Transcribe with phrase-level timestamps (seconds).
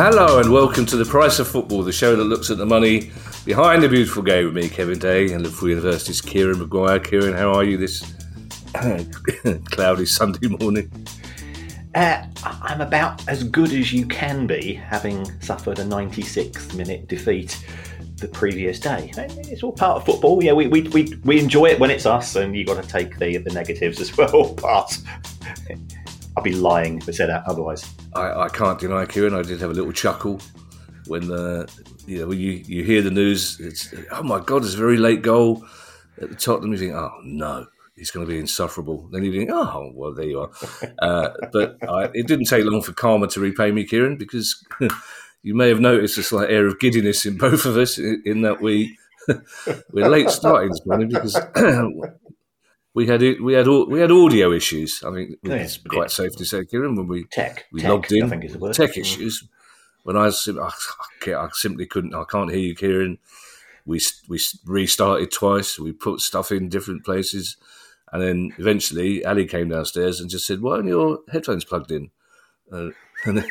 [0.00, 3.10] Hello and welcome to the Price of Football, the show that looks at the money
[3.44, 7.00] behind the beautiful game with me, Kevin Day, and Liverpool University's Kieran Maguire.
[7.00, 8.14] Kieran, how are you this
[9.72, 10.88] cloudy Sunday morning?
[11.96, 17.60] Uh, I'm about as good as you can be, having suffered a 96th minute defeat
[18.18, 19.10] the previous day.
[19.16, 20.40] It's all part of football.
[20.44, 23.18] Yeah, we, we, we, we enjoy it when it's us, and you've got to take
[23.18, 24.54] the, the negatives as well.
[24.62, 24.96] But
[26.38, 27.84] I'd be lying if I said that otherwise.
[28.14, 30.40] I, I can't deny, Kieran, I did have a little chuckle
[31.08, 31.66] when uh,
[32.06, 33.58] you know when you, you hear the news.
[33.58, 35.66] It's oh my god, it's a very late goal
[36.22, 36.72] at the Tottenham.
[36.72, 37.66] You think, oh no,
[37.96, 39.08] he's going to be insufferable.
[39.10, 40.50] Then you think, oh well, there you are.
[41.00, 44.64] Uh, but I, it didn't take long for karma to repay me, Kieran, because
[45.42, 48.42] you may have noticed a slight air of giddiness in both of us in, in
[48.42, 48.98] that we
[49.92, 51.36] we're late starting this morning because
[52.98, 55.04] we had we had we had audio issues.
[55.04, 57.66] I think Yes, it's quite safe to say, Kieran, when we Tech.
[57.72, 58.24] we Tech, logged in.
[58.24, 58.74] I think is the word.
[58.74, 59.46] Tech issues.
[60.02, 60.70] When I, I,
[61.34, 62.14] I simply couldn't.
[62.14, 63.18] I can't hear you, Kieran.
[63.86, 65.78] We we restarted twice.
[65.78, 67.56] We put stuff in different places,
[68.12, 72.10] and then eventually Ali came downstairs and just said, "Why aren't your headphones plugged in?"
[72.72, 72.90] Uh,
[73.26, 73.44] and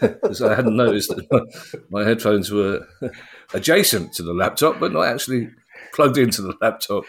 [0.00, 2.86] because I hadn't noticed that my, my headphones were
[3.54, 5.50] adjacent to the laptop, but not actually
[5.94, 7.04] plugged into the laptop.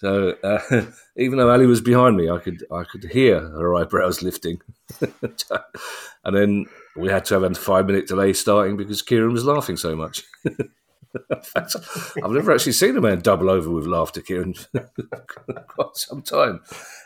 [0.00, 0.82] So uh,
[1.16, 4.60] even though Ali was behind me, I could I could hear her eyebrows lifting,
[5.00, 6.66] and then
[6.96, 10.24] we had to have a five minute delay starting because Kieran was laughing so much.
[11.56, 14.54] I've never actually seen a man double over with laughter, Kieran,
[15.66, 16.60] quite some time.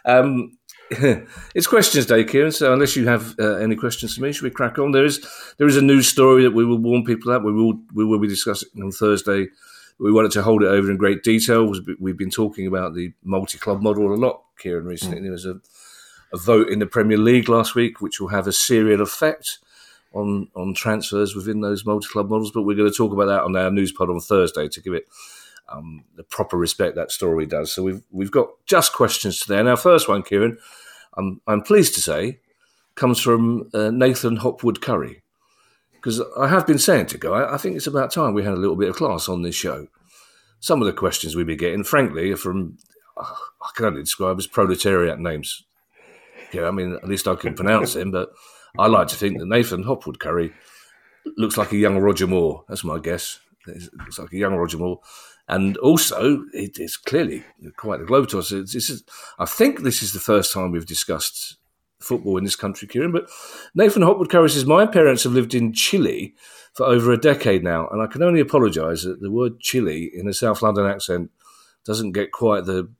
[0.04, 0.58] Um,
[0.90, 2.52] it's questions day, Kieran.
[2.52, 4.92] So unless you have uh, any questions for me, should we crack on?
[4.92, 5.26] There is
[5.56, 7.44] there is a news story that we will warn people about.
[7.44, 9.48] We will we will be discussing on Thursday.
[9.98, 11.70] We wanted to hold it over in great detail.
[12.00, 14.86] We've been talking about the multi club model a lot, Kieran.
[14.86, 15.60] Recently, there was a,
[16.32, 19.58] a vote in the Premier League last week, which will have a serial effect
[20.12, 22.50] on on transfers within those multi club models.
[22.50, 24.94] But we're going to talk about that on our news pod on Thursday to give
[24.94, 25.06] it
[25.68, 27.72] um, the proper respect that story does.
[27.72, 29.58] So we've we've got just questions today.
[29.58, 30.58] And our first one, Kieran,
[31.16, 32.40] I'm I'm pleased to say,
[32.94, 35.22] comes from uh, Nathan Hopwood Curry.
[36.04, 38.58] Because I have been saying to go, I, think it's about time we had a
[38.58, 39.88] little bit of class on this show.
[40.60, 42.76] Some of the questions we've been getting, frankly, are from
[43.16, 43.32] uh,
[43.62, 45.64] I can only describe as proletariat names.
[46.52, 48.32] Yeah, I mean, at least I can pronounce them, but
[48.78, 50.52] I like to think that Nathan Hopwood Curry
[51.38, 52.64] looks like a young Roger Moore.
[52.68, 53.40] That's my guess.
[53.66, 55.00] It looks like a young Roger Moore.
[55.48, 57.44] And also, it is clearly
[57.78, 59.02] quite the globetrotter.
[59.38, 61.56] I think this is the first time we've discussed
[62.04, 63.12] football in this country, Kieran.
[63.12, 63.28] But
[63.74, 66.34] Nathan Hopwood Curry says, My parents have lived in Chile
[66.74, 70.28] for over a decade now, and I can only apologise that the word Chile in
[70.28, 71.30] a South London accent
[71.84, 72.90] doesn't get quite the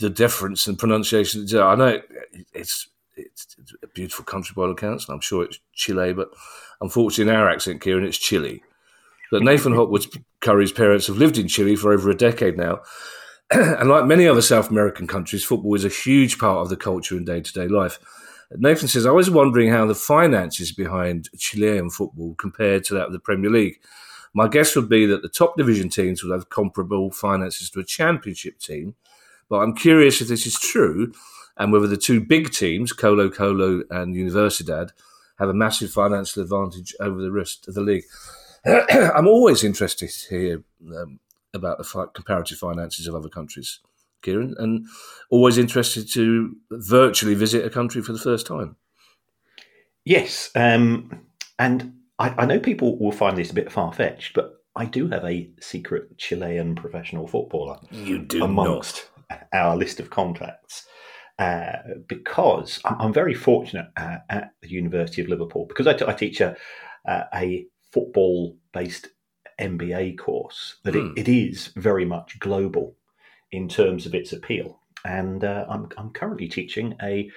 [0.00, 1.46] the deference and pronunciation.
[1.56, 2.08] I know it,
[2.52, 6.30] it's it's a beautiful country by all accounts, and I'm sure it's Chile, but
[6.80, 8.62] unfortunately, in our accent, Kieran, it's Chile.
[9.30, 10.06] But Nathan Hopwood
[10.40, 12.80] Curry's parents have lived in Chile for over a decade now.
[13.50, 17.16] and like many other South American countries, football is a huge part of the culture
[17.16, 17.98] and day to day life.
[18.56, 23.12] Nathan says, I was wondering how the finances behind Chilean football compared to that of
[23.12, 23.80] the Premier League.
[24.32, 27.84] My guess would be that the top division teams will have comparable finances to a
[27.84, 28.94] championship team,
[29.48, 31.12] but I'm curious if this is true
[31.56, 34.90] and whether the two big teams, Colo Colo and Universidad,
[35.38, 38.04] have a massive financial advantage over the rest of the league.
[38.66, 40.64] I'm always interested to hear
[40.96, 41.20] um,
[41.54, 43.80] about the comparative finances of other countries,
[44.22, 44.86] Kieran, and
[45.30, 48.76] always interested to virtually visit a country for the first time.
[50.04, 51.26] Yes, um,
[51.58, 55.08] and I, I know people will find this a bit far fetched, but I do
[55.08, 57.78] have a secret Chilean professional footballer.
[57.90, 59.48] You do amongst not.
[59.52, 60.86] our list of contacts.
[61.36, 66.12] Uh, because I'm, very fortunate uh, at the University of Liverpool because I, t- I
[66.12, 66.56] teach a,
[67.08, 69.08] uh, a football based
[69.58, 71.12] MBA course that it, hmm.
[71.16, 72.96] it is very much global
[73.52, 74.80] in terms of its appeal.
[75.04, 77.30] And uh, I'm, I'm currently teaching a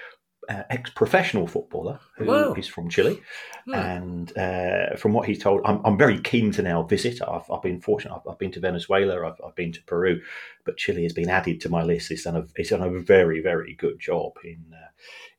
[0.49, 3.21] uh, ex-professional footballer who is from Chile,
[3.65, 3.73] hmm.
[3.73, 7.21] and uh, from what he's told, I'm, I'm, very keen to now visit.
[7.21, 8.15] I've, I've been fortunate.
[8.15, 9.27] I've, I've, been to Venezuela.
[9.27, 10.21] I've, I've, been to Peru,
[10.63, 12.09] but Chile has been added to my list.
[12.09, 14.87] He's done a, he's done a very very good job in uh,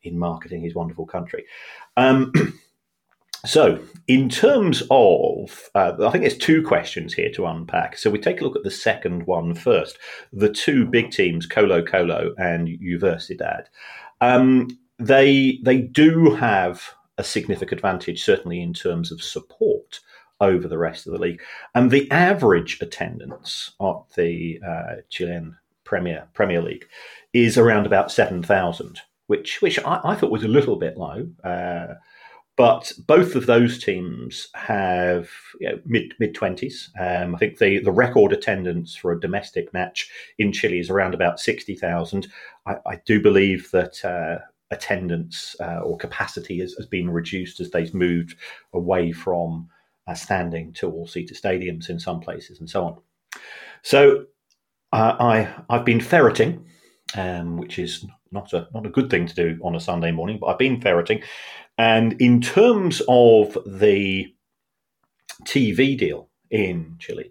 [0.02, 1.46] in marketing his wonderful country.
[1.96, 2.32] Um,
[3.48, 7.96] So, in terms of, uh, I think there's two questions here to unpack.
[7.96, 9.96] So, we take a look at the second one first.
[10.34, 13.64] The two big teams, Colo Colo and Universidad,
[14.20, 14.68] um,
[14.98, 16.82] they they do have
[17.16, 20.00] a significant advantage, certainly in terms of support
[20.42, 21.40] over the rest of the league.
[21.74, 26.86] And the average attendance at the uh, Chilean Premier Premier League
[27.32, 31.30] is around about seven thousand, which which I, I, thought was a little bit low.
[31.42, 31.94] Uh,
[32.58, 36.90] but both of those teams have you know, mid mid twenties.
[36.98, 41.14] Um, I think the the record attendance for a domestic match in Chile is around
[41.14, 42.26] about sixty thousand.
[42.66, 47.70] I, I, do believe that uh, attendance uh, or capacity has, has, been reduced as
[47.70, 48.34] they've moved
[48.72, 49.68] away from
[50.08, 52.98] uh, standing to all seater stadiums in some places and so on.
[53.82, 54.24] So
[54.92, 56.66] uh, I I've been ferreting,
[57.14, 60.38] um, which is not a not a good thing to do on a Sunday morning,
[60.40, 61.22] but I've been ferreting
[61.78, 64.34] and in terms of the
[65.44, 67.30] TV deal in Chile,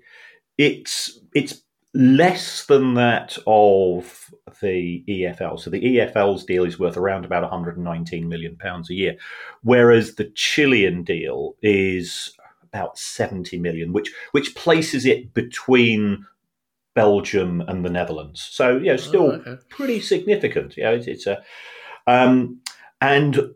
[0.57, 1.61] it's it's
[1.93, 5.59] less than that of the EFL.
[5.59, 9.17] So the EFL's deal is worth around about 119 million pounds a year,
[9.63, 16.25] whereas the Chilean deal is about 70 million, which which places it between
[16.95, 18.47] Belgium and the Netherlands.
[18.49, 19.57] So you know, still oh, okay.
[19.69, 20.77] pretty significant.
[20.77, 21.43] You know, it's, it's a
[22.05, 22.61] um,
[23.01, 23.53] and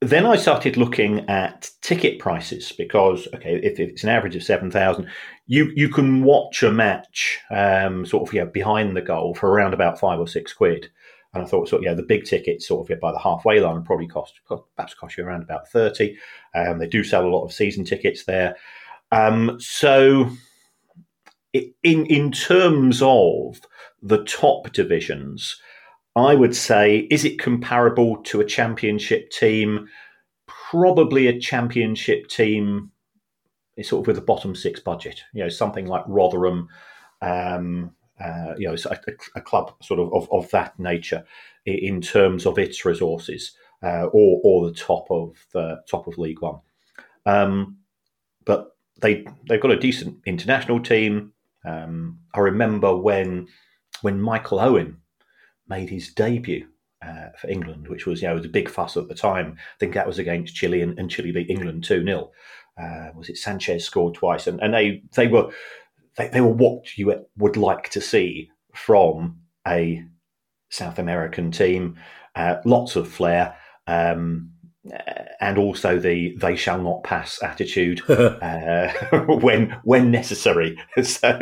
[0.00, 4.70] then I started looking at ticket prices because, okay, if, it's an average of seven
[4.70, 5.08] thousand,
[5.46, 9.74] you you can watch a match um, sort of yeah behind the goal for around
[9.74, 10.88] about five or six quid.
[11.34, 13.82] And I thought, sort yeah, the big tickets sort of yeah, by the halfway line
[13.82, 14.40] probably cost
[14.76, 16.16] perhaps cost you around about thirty.
[16.54, 18.56] Um, they do sell a lot of season tickets there.
[19.10, 20.30] Um, so,
[21.52, 23.60] in in terms of
[24.00, 25.60] the top divisions,
[26.18, 29.88] I would say, is it comparable to a championship team?
[30.46, 32.90] Probably a championship team,
[33.82, 35.22] sort of with a bottom six budget.
[35.32, 36.68] You know, something like Rotherham.
[37.22, 38.98] Um, uh, you know, a,
[39.36, 41.24] a, club sort of, of, of that nature
[41.64, 46.42] in terms of its resources, uh, or or the top of the top of League
[46.42, 46.58] One.
[47.26, 47.78] Um,
[48.44, 51.32] but they they've got a decent international team.
[51.64, 53.46] Um, I remember when
[54.02, 54.98] when Michael Owen
[55.68, 56.66] made his debut
[57.02, 59.56] uh, for England, which was you know was a big fuss at the time.
[59.56, 62.30] I think that was against Chile, and, and Chile beat England two 0
[62.80, 65.50] uh, Was it Sanchez scored twice, and, and they they were
[66.16, 70.02] they, they were what you would like to see from a
[70.70, 71.96] South American team.
[72.34, 73.56] Uh, lots of flair.
[73.86, 74.52] Um,
[75.40, 78.92] and also the "they shall not pass" attitude uh,
[79.40, 80.76] when when necessary.
[81.02, 81.38] So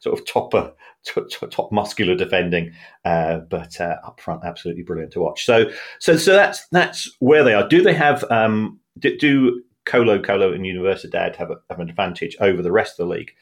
[0.00, 0.72] sort of topper,
[1.04, 2.72] top, top muscular defending,
[3.04, 5.44] uh, but uh, up front, absolutely brilliant to watch.
[5.44, 7.68] So so so that's that's where they are.
[7.68, 12.36] Do they have um, do, do Colo Colo and Universidad have, a, have an advantage
[12.40, 13.32] over the rest of the league?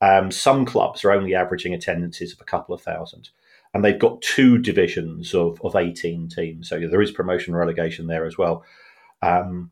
[0.00, 3.30] Um, some clubs are only averaging attendances of a couple of thousand
[3.78, 6.68] and they've got two divisions of, of 18 teams.
[6.68, 8.64] So there is promotion relegation there as well.
[9.22, 9.70] Um,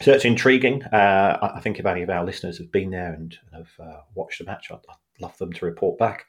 [0.00, 0.84] so it's intriguing.
[0.84, 4.38] Uh, I think if any of our listeners have been there and have uh, watched
[4.38, 6.26] the match, I'd, I'd, love them to report back.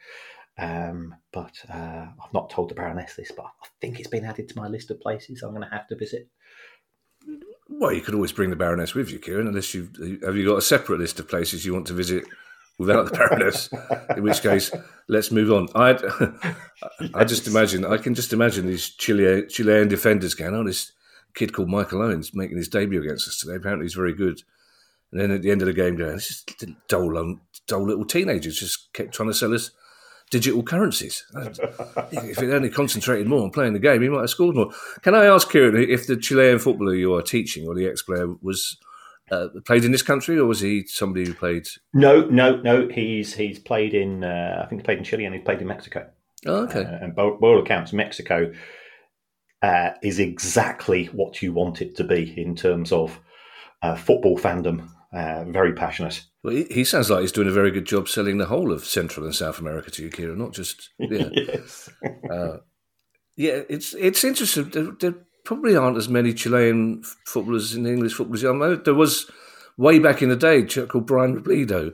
[0.57, 4.49] Um, but uh, I've not told the Baroness this, but I think it's been added
[4.49, 6.29] to my list of places I'm going to have to visit.
[7.69, 9.91] Well, you could always bring the Baroness with you, Kieran, unless you
[10.23, 12.23] have you got a separate list of places you want to visit
[12.77, 13.69] without the Baroness.
[14.15, 14.71] in which case,
[15.07, 15.67] let's move on.
[15.75, 15.97] I
[17.13, 20.91] I just imagine I can just imagine these Chilean, Chilean defenders going, "Oh, this
[21.33, 23.55] kid called Michael Owens making his debut against us today.
[23.55, 24.41] Apparently, he's very good."
[25.11, 26.45] And then at the end of the game, going, "This is
[26.87, 29.71] dull, dull little teenagers just kept trying to sell us."
[30.29, 31.23] Digital currencies.
[32.11, 34.73] if he'd only concentrated more on playing the game, he might have scored more.
[35.01, 38.75] Can I ask Kieran if the Chilean footballer you are teaching or the ex-player was
[39.31, 41.67] uh, played in this country, or was he somebody who played?
[41.93, 42.87] No, no, no.
[42.87, 44.23] He's he's played in.
[44.23, 46.09] Uh, I think he played in Chile and he played in Mexico.
[46.45, 46.83] Oh, okay.
[46.83, 48.51] Uh, and by, all accounts, Mexico
[49.61, 53.19] uh, is exactly what you want it to be in terms of
[53.81, 54.89] uh, football fandom.
[55.13, 56.23] Uh, very passionate.
[56.43, 58.85] Well, he, he, sounds like he's doing a very good job selling the whole of
[58.85, 61.29] Central and South America to you, Kieran, not just yeah.
[61.31, 61.89] yes.
[62.29, 62.57] uh,
[63.37, 64.69] yeah, it's it's interesting.
[65.47, 68.43] Probably aren't as many Chilean footballers in English footballers.
[68.43, 69.31] Know there was
[69.77, 71.93] way back in the day, a chap called Brian Robledo,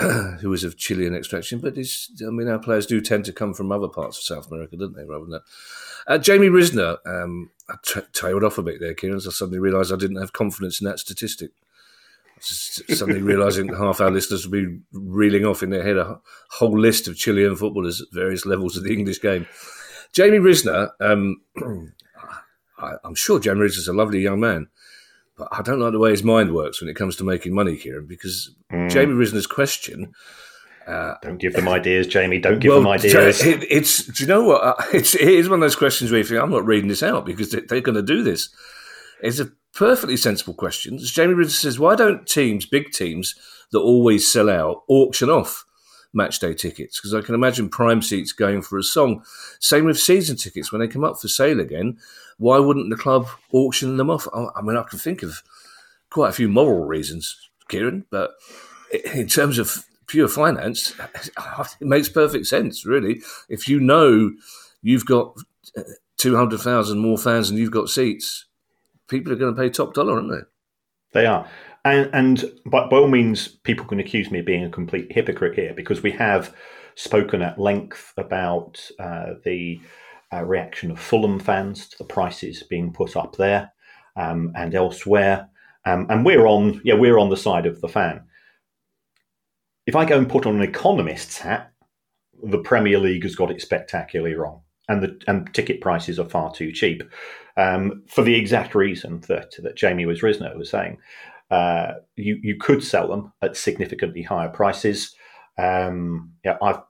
[0.40, 1.60] who was of Chilean extraction.
[1.60, 4.76] But I mean, our players do tend to come from other parts of South America,
[4.76, 5.04] don't they?
[5.04, 5.42] Rather than that.
[6.08, 9.16] Uh, Jamie Risner, um, I t- tailed off a bit there, Kieran.
[9.16, 11.52] As I suddenly realised I didn't have confidence in that statistic.
[12.40, 16.18] suddenly realising half our listeners will be reeling off in their head a
[16.50, 19.46] whole list of Chilean footballers at various levels of the English game.
[20.12, 21.40] Jamie Risner, um,
[22.82, 24.68] I, am sure Jamie Risner's a lovely young man,
[25.36, 27.76] but I don't like the way his mind works when it comes to making money,
[27.76, 28.90] Kieran, because mm.
[28.90, 30.12] Jamie Risner's question
[30.86, 32.38] uh, Don't give them ideas, Jamie.
[32.38, 33.40] Don't give well, them ideas.
[33.46, 34.62] It, it's do you know what?
[34.62, 37.02] Uh, it's it is one of those questions where you think I'm not reading this
[37.02, 38.48] out because they, are going to do this.
[39.22, 40.98] It's a perfectly sensible question.
[40.98, 43.36] Jamie Ridder says, why don't teams, big teams
[43.70, 45.64] that always sell out, auction off
[46.12, 46.98] match day tickets?
[46.98, 49.24] Because I can imagine prime seats going for a song.
[49.60, 51.98] Same with season tickets when they come up for sale again.
[52.38, 54.26] Why wouldn't the club auction them off?
[54.34, 55.42] I mean, I can think of
[56.10, 58.32] quite a few moral reasons, Kieran, but
[59.14, 60.94] in terms of pure finance,
[61.80, 63.22] it makes perfect sense, really.
[63.48, 64.32] If you know
[64.82, 65.36] you've got
[65.76, 65.82] uh,
[66.18, 68.46] 200,000 more fans than you've got seats,
[69.08, 71.20] people are going to pay top dollar, aren't they?
[71.20, 71.48] They are.
[71.84, 75.54] And, and by, by all means, people can accuse me of being a complete hypocrite
[75.54, 76.54] here because we have
[76.94, 79.80] spoken at length about uh, the
[80.32, 83.72] uh, reaction of Fulham fans to the prices being put up there
[84.16, 85.48] um, and elsewhere.
[85.84, 88.22] Um, and we're on, yeah, we're on the side of the fan
[89.86, 91.72] if I go and put on an economist's hat,
[92.42, 96.52] the Premier League has got it spectacularly wrong, and the and ticket prices are far
[96.52, 97.02] too cheap,
[97.56, 100.98] um, for the exact reason that that Jamie was Risner was saying.
[101.52, 105.14] Uh, you you could sell them at significantly higher prices.
[105.58, 106.80] Um, yeah, I've,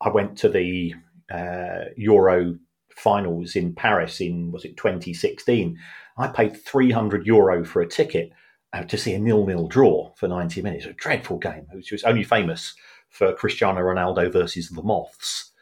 [0.00, 0.94] i went to the
[1.30, 2.58] uh, Euro
[2.96, 5.78] finals in Paris in was it 2016.
[6.16, 8.32] I paid 300 euro for a ticket
[8.72, 10.86] uh, to see a nil-nil draw for 90 minutes.
[10.86, 12.74] A dreadful game, which was only famous
[13.10, 15.52] for Cristiano Ronaldo versus the Moths,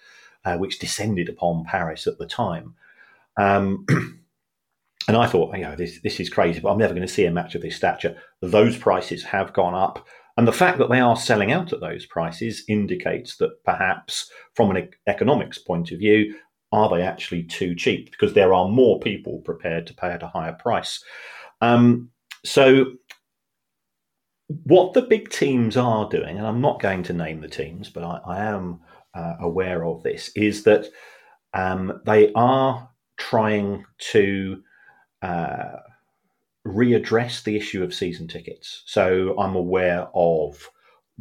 [0.44, 2.74] uh, which descended upon Paris at the time.
[3.36, 3.84] Um,
[5.06, 7.26] and I thought, you know, this this is crazy, but I'm never going to see
[7.26, 8.16] a match of this stature.
[8.40, 10.06] Those prices have gone up.
[10.36, 14.74] And the fact that they are selling out at those prices indicates that perhaps, from
[14.74, 16.34] an economics point of view,
[16.72, 18.10] are they actually too cheap?
[18.10, 21.04] Because there are more people prepared to pay at a higher price.
[21.60, 22.10] Um,
[22.44, 22.86] so,
[24.64, 28.02] what the big teams are doing, and I'm not going to name the teams, but
[28.02, 28.80] I, I am
[29.14, 30.86] uh, aware of this, is that
[31.52, 34.60] um, they are trying to
[35.24, 35.78] uh,
[36.66, 38.82] readdress the issue of season tickets.
[38.86, 40.68] So, I'm aware of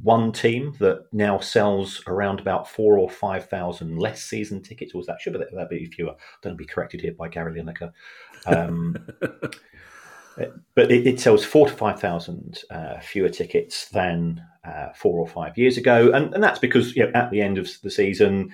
[0.01, 4.93] one team that now sells around about four or five thousand less season tickets.
[4.93, 6.15] Was that should that be fewer?
[6.41, 7.91] Don't be corrected here by Gary Lineker.
[8.45, 8.97] Um,
[10.75, 15.27] but it, it, sells four to five thousand uh, fewer tickets than uh, four or
[15.27, 18.51] five years ago, and, and that's because you know, at the end of the season,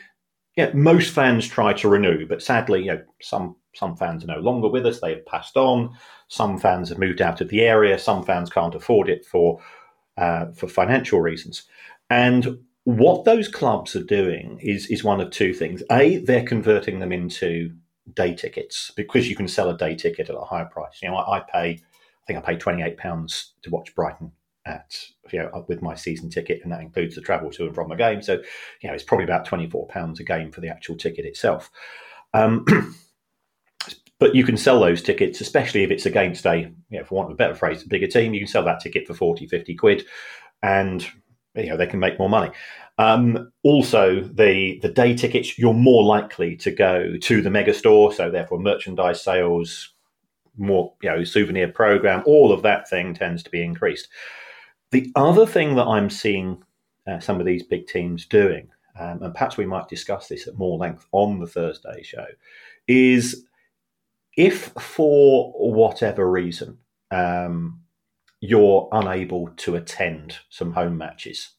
[0.58, 4.40] yeah, most fans try to renew, but sadly, you know, some some fans are no
[4.40, 5.96] longer with us; they have passed on.
[6.28, 7.98] Some fans have moved out of the area.
[8.00, 9.60] Some fans can't afford it for
[10.18, 11.64] uh, for financial reasons,
[12.10, 17.00] and what those clubs are doing is is one of two things: a, they're converting
[17.00, 17.72] them into
[18.16, 21.00] day tickets because you can sell a day ticket at a higher price.
[21.02, 24.32] You know, I, I pay, I think I pay twenty eight pounds to watch Brighton
[24.66, 27.90] at you know with my season ticket, and that includes the travel to and from
[27.90, 28.22] the game.
[28.22, 28.42] So,
[28.82, 31.70] you know, it's probably about twenty four pounds a game for the actual ticket itself.
[32.34, 32.66] Um,
[34.20, 37.30] but you can sell those tickets, especially if it's against a, you know, for want
[37.30, 38.34] of a better phrase, a bigger team.
[38.34, 40.06] You can sell that ticket for 40, 50 quid,
[40.62, 41.08] and
[41.56, 42.52] you know they can make more money.
[42.98, 48.14] Um, also, the the day tickets you're more likely to go to the mega store,
[48.14, 49.94] so therefore merchandise sales,
[50.58, 54.10] more you know souvenir program, all of that thing tends to be increased.
[54.92, 56.62] The other thing that I'm seeing
[57.08, 58.68] uh, some of these big teams doing,
[59.00, 62.26] um, and perhaps we might discuss this at more length on the Thursday show,
[62.88, 63.46] is
[64.39, 66.77] if for whatever reason
[67.12, 67.81] um,
[68.39, 71.50] you're unable to attend some home matches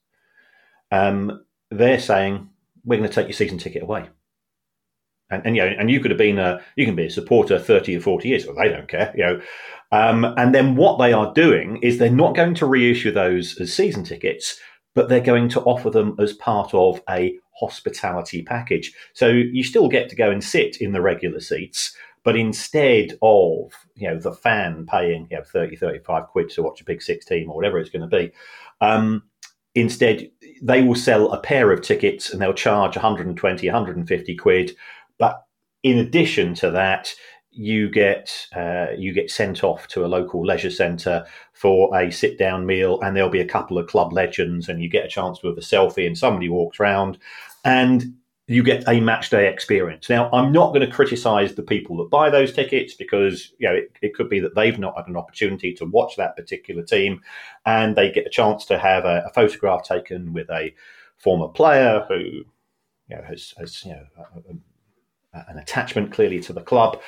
[0.90, 2.48] um, they're saying
[2.84, 4.08] we're going to take your season ticket away.
[5.30, 7.58] And, and you know, and you could have been a you can be a supporter
[7.58, 9.40] thirty or forty years, well, they don't care, you know.
[9.92, 13.72] Um, and then what they are doing is they're not going to reissue those as
[13.72, 14.58] season tickets,
[14.94, 18.92] but they're going to offer them as part of a hospitality package.
[19.14, 23.72] So you still get to go and sit in the regular seats, but instead of
[23.94, 27.24] you know the fan paying you know 30, 35 quid to watch a big six
[27.24, 28.32] team or whatever it's going to be,
[28.80, 29.22] um,
[29.74, 30.30] instead,
[30.62, 34.76] they will sell a pair of tickets and they'll charge 120, 150 quid.
[35.18, 35.44] But
[35.82, 37.14] in addition to that,
[37.52, 42.38] you get uh, you get sent off to a local leisure centre for a sit
[42.38, 45.38] down meal, and there'll be a couple of club legends, and you get a chance
[45.40, 47.18] to have a selfie, and somebody walks around,
[47.64, 48.14] and
[48.50, 50.10] you get a match day experience.
[50.10, 53.74] Now, I'm not going to criticise the people that buy those tickets because you know
[53.76, 57.20] it, it, could be that they've not had an opportunity to watch that particular team,
[57.64, 60.74] and they get a chance to have a, a photograph taken with a
[61.16, 62.44] former player who you
[63.16, 67.00] know has, has you know a, a, an attachment clearly to the club.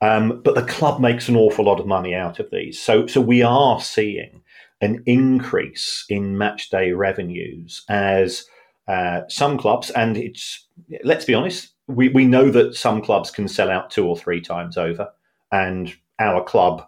[0.00, 3.20] Um, but the club makes an awful lot of money out of these, so so
[3.20, 4.42] we are seeing
[4.80, 8.46] an increase in match day revenues as
[8.88, 10.66] uh, some clubs, and it's
[11.04, 14.40] let's be honest, we, we know that some clubs can sell out two or three
[14.40, 15.10] times over,
[15.52, 16.86] and our club,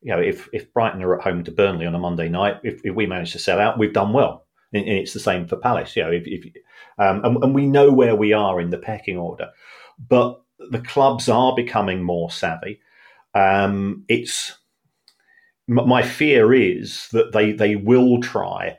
[0.00, 2.80] you know, if if Brighton are at home to Burnley on a Monday night, if,
[2.84, 5.56] if we manage to sell out, we've done well, and, and it's the same for
[5.56, 5.96] Palace.
[5.96, 6.44] You know, if, if
[6.98, 9.50] um, and, and we know where we are in the pecking order,
[10.08, 12.80] but the clubs are becoming more savvy.
[13.34, 14.58] Um, it's
[15.66, 18.76] my fear is that they they will try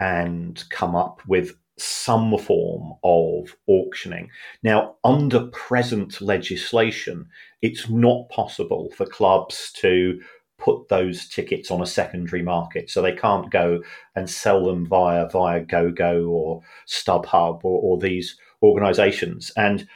[0.00, 4.28] and come up with some form of auctioning.
[4.62, 7.28] Now, under present legislation,
[7.62, 10.20] it's not possible for clubs to
[10.58, 12.88] put those tickets on a secondary market.
[12.90, 13.82] So they can't go
[14.14, 19.50] and sell them via viagogo or StubHub or, or these organisations.
[19.56, 19.88] And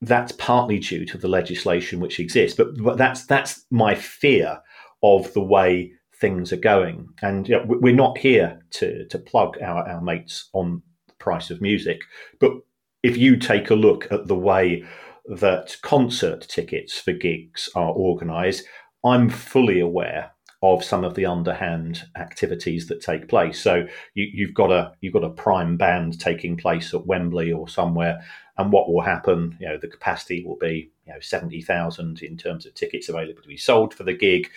[0.00, 2.56] that's partly due to the legislation which exists.
[2.56, 4.60] But, but that's that's my fear
[5.02, 7.08] of the way things are going.
[7.22, 11.50] And you know, we're not here to to plug our, our mates on the price
[11.50, 12.00] of music,
[12.40, 12.52] but
[13.02, 14.84] if you take a look at the way
[15.26, 18.64] that concert tickets for gigs are organised,
[19.04, 20.32] I'm fully aware
[20.62, 23.60] of some of the underhand activities that take place.
[23.60, 27.68] So you, have got a you've got a prime band taking place at Wembley or
[27.68, 28.24] somewhere,
[28.58, 29.56] and what will happen?
[29.60, 33.42] You know, the capacity will be you know seventy thousand in terms of tickets available
[33.42, 34.50] to be sold for the gig,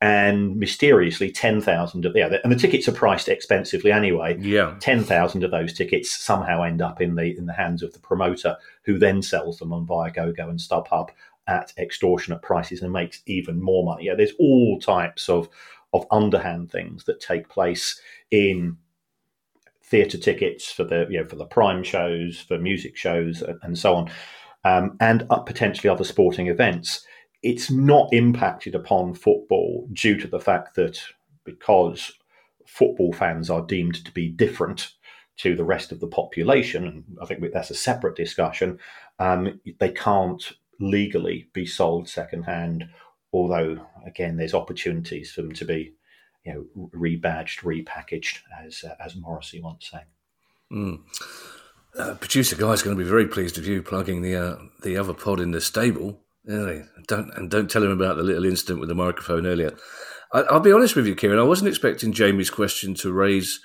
[0.00, 4.38] and mysteriously 10,000 of yeah, and the tickets are priced expensively anyway.
[4.38, 4.76] Yeah.
[4.80, 8.56] 10,000 of those tickets somehow end up in the in the hands of the promoter
[8.82, 11.08] who then sells them on viagogo and StubHub
[11.48, 14.04] at extortionate prices and makes even more money.
[14.04, 15.48] Yeah, there's all types of
[15.92, 18.76] of underhand things that take place in
[19.82, 23.96] theatre tickets for the you know for the prime shows, for music shows, and so
[23.96, 24.10] on,
[24.64, 27.04] um, and potentially other sporting events
[27.42, 31.00] it's not impacted upon football due to the fact that
[31.44, 32.12] because
[32.66, 34.92] football fans are deemed to be different
[35.38, 38.78] to the rest of the population, and I think that's a separate discussion,
[39.18, 42.88] um, they can't legally be sold secondhand.
[43.32, 45.94] Although, again, there's opportunities for them to be,
[46.44, 50.06] you know, rebadged, repackaged, as uh, as Morrissey once sang.
[50.72, 51.00] Mm.
[51.96, 55.14] Uh, producer guy's going to be very pleased with you plugging the uh, the other
[55.14, 56.20] pod in the stable.
[56.44, 56.82] Really?
[57.06, 59.76] Don't and don't tell him about the little incident with the microphone earlier.
[60.32, 61.38] I, will be honest with you, Kieran.
[61.38, 63.64] I wasn't expecting Jamie's question to raise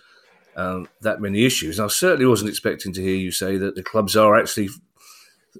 [0.56, 1.80] um, that many issues.
[1.80, 4.70] I certainly wasn't expecting to hear you say that the clubs are actually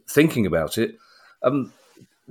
[0.10, 0.98] thinking about it.
[1.42, 1.74] Um,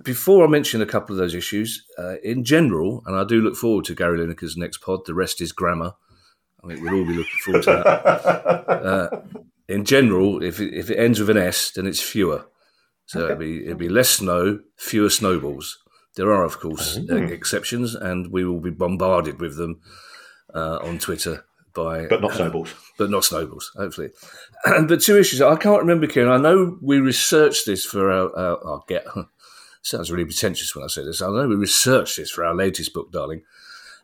[0.03, 3.57] before I mention a couple of those issues, uh, in general, and I do look
[3.57, 5.01] forward to Gary Lineker's next pod.
[5.05, 5.93] The rest is grammar.
[6.65, 8.69] I think we'll all be looking forward to that.
[8.69, 9.21] uh,
[9.69, 12.47] in general, if it, if it ends with an S, then it's fewer.
[13.07, 13.27] So okay.
[13.27, 15.79] it'd be it'd be less snow, fewer snowballs.
[16.17, 17.17] There are, of course, oh.
[17.17, 19.81] exceptions, and we will be bombarded with them
[20.55, 22.75] uh, on Twitter by, but not uh, snowballs.
[22.99, 24.11] but not snowballs, hopefully.
[24.65, 25.41] And but two issues.
[25.41, 26.31] I can't remember, Kieran.
[26.31, 28.37] I know we researched this for our.
[28.37, 29.07] our I'll get.
[29.85, 31.23] Sounds really pretentious when I say this.
[31.23, 33.43] I know we researched this for our latest book, darling,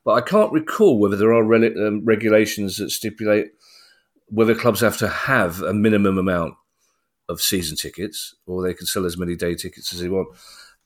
[0.04, 3.52] but I can't recall whether there are re- um, regulations that stipulate
[4.30, 6.54] whether clubs have to have a minimum amount
[7.28, 10.28] of season tickets, or they can sell as many day tickets as they want.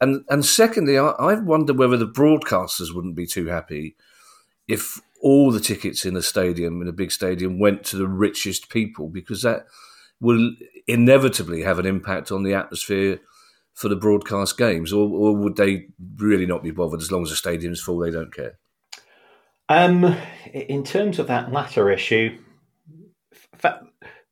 [0.00, 3.96] And and secondly, I, I wonder whether the broadcasters wouldn't be too happy
[4.66, 8.68] if all the tickets in a stadium, in a big stadium, went to the richest
[8.68, 9.66] people, because that
[10.20, 10.54] will
[10.86, 13.20] inevitably have an impact on the atmosphere
[13.74, 17.30] for the broadcast games, or, or would they really not be bothered as long as
[17.30, 17.98] the stadium's full?
[17.98, 18.58] They don't care.
[19.68, 20.16] Um,
[20.52, 22.38] in terms of that latter issue,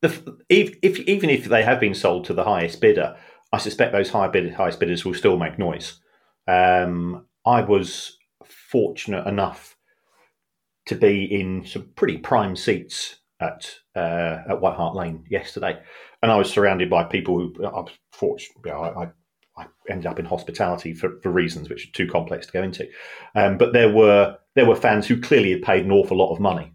[0.03, 3.17] the, if, if, even if they have been sold to the highest bidder,
[3.53, 6.01] I suspect those high bid, highest bidders will still make noise.
[6.47, 9.77] Um, I was fortunate enough
[10.87, 15.81] to be in some pretty prime seats at uh, at White Hart Lane yesterday,
[16.23, 18.57] and I was surrounded by people who I was fortunate.
[18.65, 19.09] You know, I,
[19.61, 22.89] I ended up in hospitality for, for reasons which are too complex to go into.
[23.35, 26.41] Um, but there were there were fans who clearly had paid an awful lot of
[26.41, 26.73] money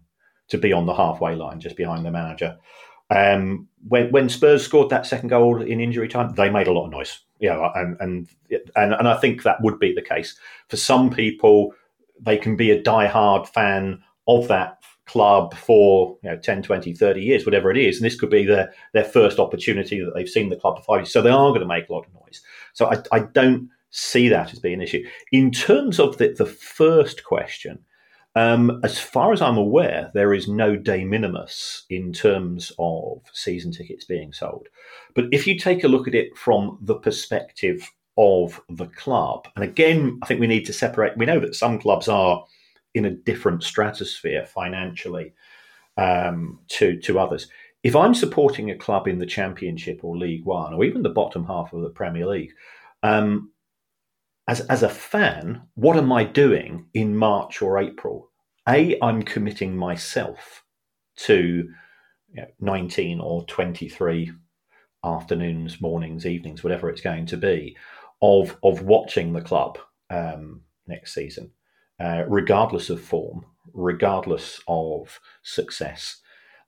[0.48, 2.56] to be on the halfway line, just behind the manager.
[3.10, 6.86] Um, when when Spurs scored that second goal in injury time, they made a lot
[6.86, 7.20] of noise.
[7.38, 8.28] Yeah, and and
[8.74, 10.36] and and I think that would be the case
[10.68, 11.72] for some people.
[12.20, 17.20] They can be a die-hard fan of that club for you know 10 20 30
[17.20, 20.48] years whatever it is and this could be their their first opportunity that they've seen
[20.48, 22.42] the club for five years so they are going to make a lot of noise
[22.72, 26.46] so i, I don't see that as being an issue in terms of the, the
[26.46, 27.78] first question
[28.36, 33.72] um, as far as I'm aware, there is no de minimis in terms of season
[33.72, 34.68] tickets being sold.
[35.14, 39.64] But if you take a look at it from the perspective of the club, and
[39.64, 41.16] again, I think we need to separate.
[41.16, 42.44] We know that some clubs are
[42.94, 45.32] in a different stratosphere financially
[45.96, 47.48] um, to to others.
[47.82, 51.46] If I'm supporting a club in the Championship or League One, or even the bottom
[51.46, 52.52] half of the Premier League,
[53.02, 53.50] um,
[54.48, 58.30] as, as a fan, what am I doing in March or April?
[58.68, 60.62] A, I'm committing myself
[61.16, 61.68] to
[62.32, 64.32] you know, 19 or 23
[65.04, 67.76] afternoons, mornings, evenings, whatever it's going to be,
[68.22, 69.78] of, of watching the club
[70.10, 71.50] um, next season,
[72.00, 76.20] uh, regardless of form, regardless of success,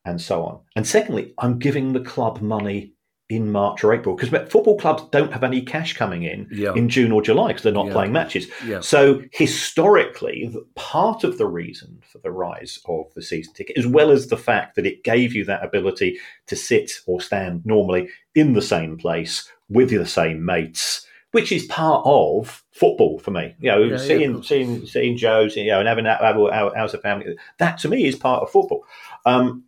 [0.04, 0.60] and so on.
[0.76, 2.94] And secondly, I'm giving the club money
[3.28, 6.72] in March or April because football clubs don't have any cash coming in yeah.
[6.74, 7.92] in June or July because they're not yeah.
[7.92, 8.46] playing matches.
[8.64, 8.80] Yeah.
[8.80, 14.10] So historically, part of the reason for the rise of the season ticket, as well
[14.10, 18.54] as the fact that it gave you that ability to sit or stand normally in
[18.54, 23.54] the same place with the same mates, which is part of football for me.
[23.60, 27.76] You know, seeing seeing seeing Joe's, you know, and having that as a family, that
[27.80, 28.84] to me is part of football.
[29.26, 29.64] Um,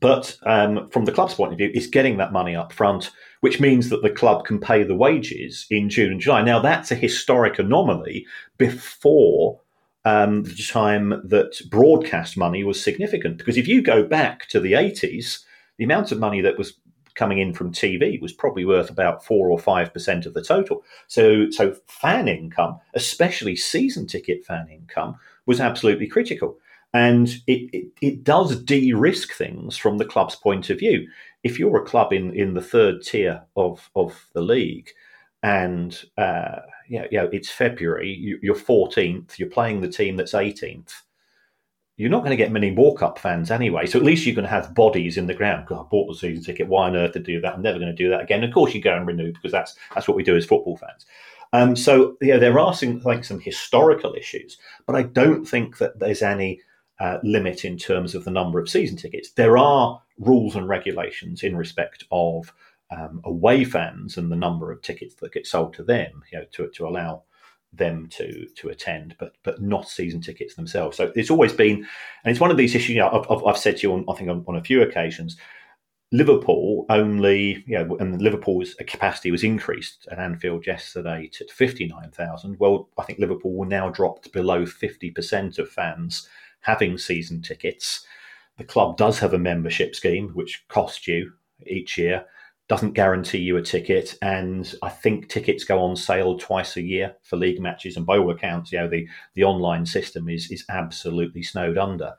[0.00, 3.60] but um, from the club's point of view, it's getting that money up front, which
[3.60, 6.42] means that the club can pay the wages in June and July.
[6.42, 8.26] Now, that's a historic anomaly
[8.58, 9.60] before
[10.04, 13.38] um, the time that broadcast money was significant.
[13.38, 15.44] Because if you go back to the 80s,
[15.78, 16.74] the amount of money that was
[17.16, 20.84] coming in from TV was probably worth about four or five percent of the total.
[21.08, 26.58] So, so fan income, especially season ticket fan income, was absolutely critical.
[26.96, 31.06] And it, it, it does de risk things from the club's point of view.
[31.42, 34.88] If you're a club in, in the third tier of, of the league
[35.42, 40.94] and uh, yeah, yeah, it's February, you're 14th, you're playing the team that's 18th,
[41.98, 43.84] you're not going to get many walk up fans anyway.
[43.84, 45.66] So at least you're going to have bodies in the ground.
[45.66, 46.66] God, I bought the season ticket.
[46.66, 47.52] Why on earth to do that?
[47.52, 48.42] I'm never going to do that again.
[48.42, 51.04] Of course, you go and renew because that's that's what we do as football fans.
[51.52, 54.56] Um, so yeah, there are some like some historical issues,
[54.86, 56.62] but I don't think that there's any
[57.00, 59.32] uh, limit in terms of the number of season tickets.
[59.32, 62.52] There are rules and regulations in respect of
[62.90, 66.44] um, away fans and the number of tickets that get sold to them, you know,
[66.52, 67.24] to, to allow
[67.72, 70.96] them to to attend, but but not season tickets themselves.
[70.96, 72.90] So it's always been, and it's one of these issues.
[72.90, 75.36] You know, I've, I've said to you on I think on, on a few occasions.
[76.12, 82.60] Liverpool only, you know, and Liverpool's capacity was increased at Anfield yesterday to 59,000.
[82.60, 86.28] Well, I think Liverpool will now dropped below 50% of fans
[86.66, 88.04] having season tickets.
[88.58, 91.32] The club does have a membership scheme which costs you
[91.64, 92.24] each year,
[92.68, 97.14] doesn't guarantee you a ticket, and I think tickets go on sale twice a year
[97.22, 97.96] for league matches.
[97.96, 102.14] And by all accounts, you know the the online system is is absolutely snowed under.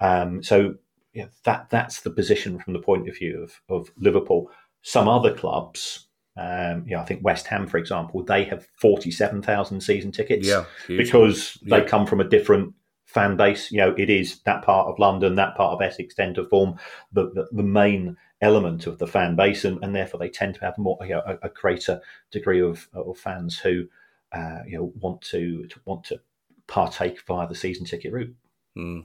[0.00, 0.76] Um, so
[1.12, 4.50] yeah, that that's the position from the point of view of of Liverpool.
[4.80, 9.42] Some other clubs, um, you know, I think West Ham, for example, they have forty-seven
[9.42, 11.80] thousand season tickets yeah, because yeah.
[11.80, 12.72] they come from a different
[13.12, 13.70] fan base.
[13.70, 16.76] You know, it is that part of London, that part of Essex tend to form
[17.12, 20.60] the, the, the main element of the fan base, and, and, therefore they tend to
[20.60, 22.00] have more you know, a, a, greater
[22.32, 23.86] degree of, of fans who
[24.32, 26.20] uh, you know want to, to, want to
[26.66, 28.34] partake via the season ticket route.
[28.76, 29.04] Mm.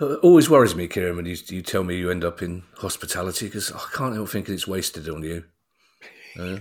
[0.00, 3.46] It always worries me, Kieran, when you, you tell me you end up in hospitality
[3.46, 5.44] because I can't help thinking it's wasted on you.
[6.36, 6.58] Uh,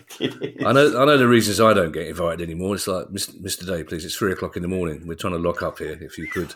[0.65, 1.01] I know.
[1.01, 2.75] I know the reasons I don't get invited anymore.
[2.75, 3.65] It's like, Mr.
[3.65, 4.05] Day, please.
[4.05, 5.05] It's three o'clock in the morning.
[5.05, 5.97] We're trying to lock up here.
[6.01, 6.51] If you could,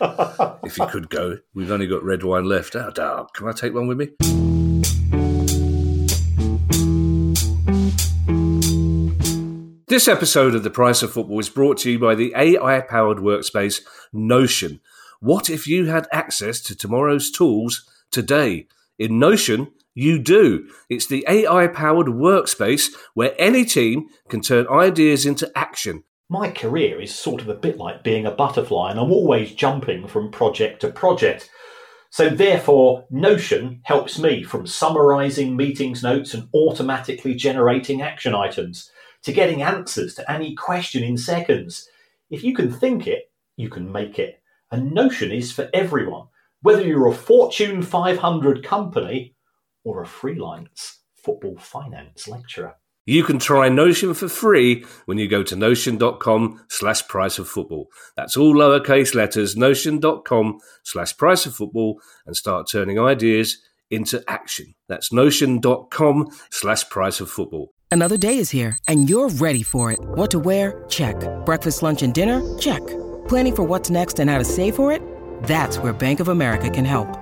[0.64, 2.76] if you could go, we've only got red wine left.
[2.76, 4.08] Oh, oh, can I take one with me?
[9.86, 13.82] This episode of The Price of Football is brought to you by the AI-powered workspace
[14.12, 14.80] Notion.
[15.20, 18.68] What if you had access to tomorrow's tools today?
[18.98, 20.68] In Notion you do.
[20.88, 26.04] It's the AI powered workspace where any team can turn ideas into action.
[26.28, 30.06] My career is sort of a bit like being a butterfly, and I'm always jumping
[30.06, 31.50] from project to project.
[32.10, 38.90] So, therefore, Notion helps me from summarizing meetings notes and automatically generating action items
[39.22, 41.88] to getting answers to any question in seconds.
[42.30, 44.40] If you can think it, you can make it.
[44.70, 46.28] And Notion is for everyone.
[46.62, 49.34] whether you're a Fortune 500 company
[49.84, 52.74] or a freelance football finance lecturer.
[53.04, 57.88] You can try Notion for free when you go to notion.com slash price of football.
[58.16, 63.58] That's all lowercase letters, notion.com slash price of football, and start turning ideas
[63.90, 64.74] into action.
[64.88, 67.72] That's notion.com slash price of football.
[67.90, 69.98] Another day is here, and you're ready for it.
[70.00, 70.84] What to wear?
[70.88, 71.16] Check.
[71.44, 72.40] Breakfast, lunch, and dinner?
[72.58, 72.80] Check.
[73.28, 75.02] Planning for what's next and how to save for it?
[75.42, 77.21] That's where Bank of America can help.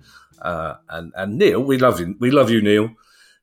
[0.41, 2.15] Uh, and, and Neil, we love you.
[2.19, 2.91] We love you, Neil.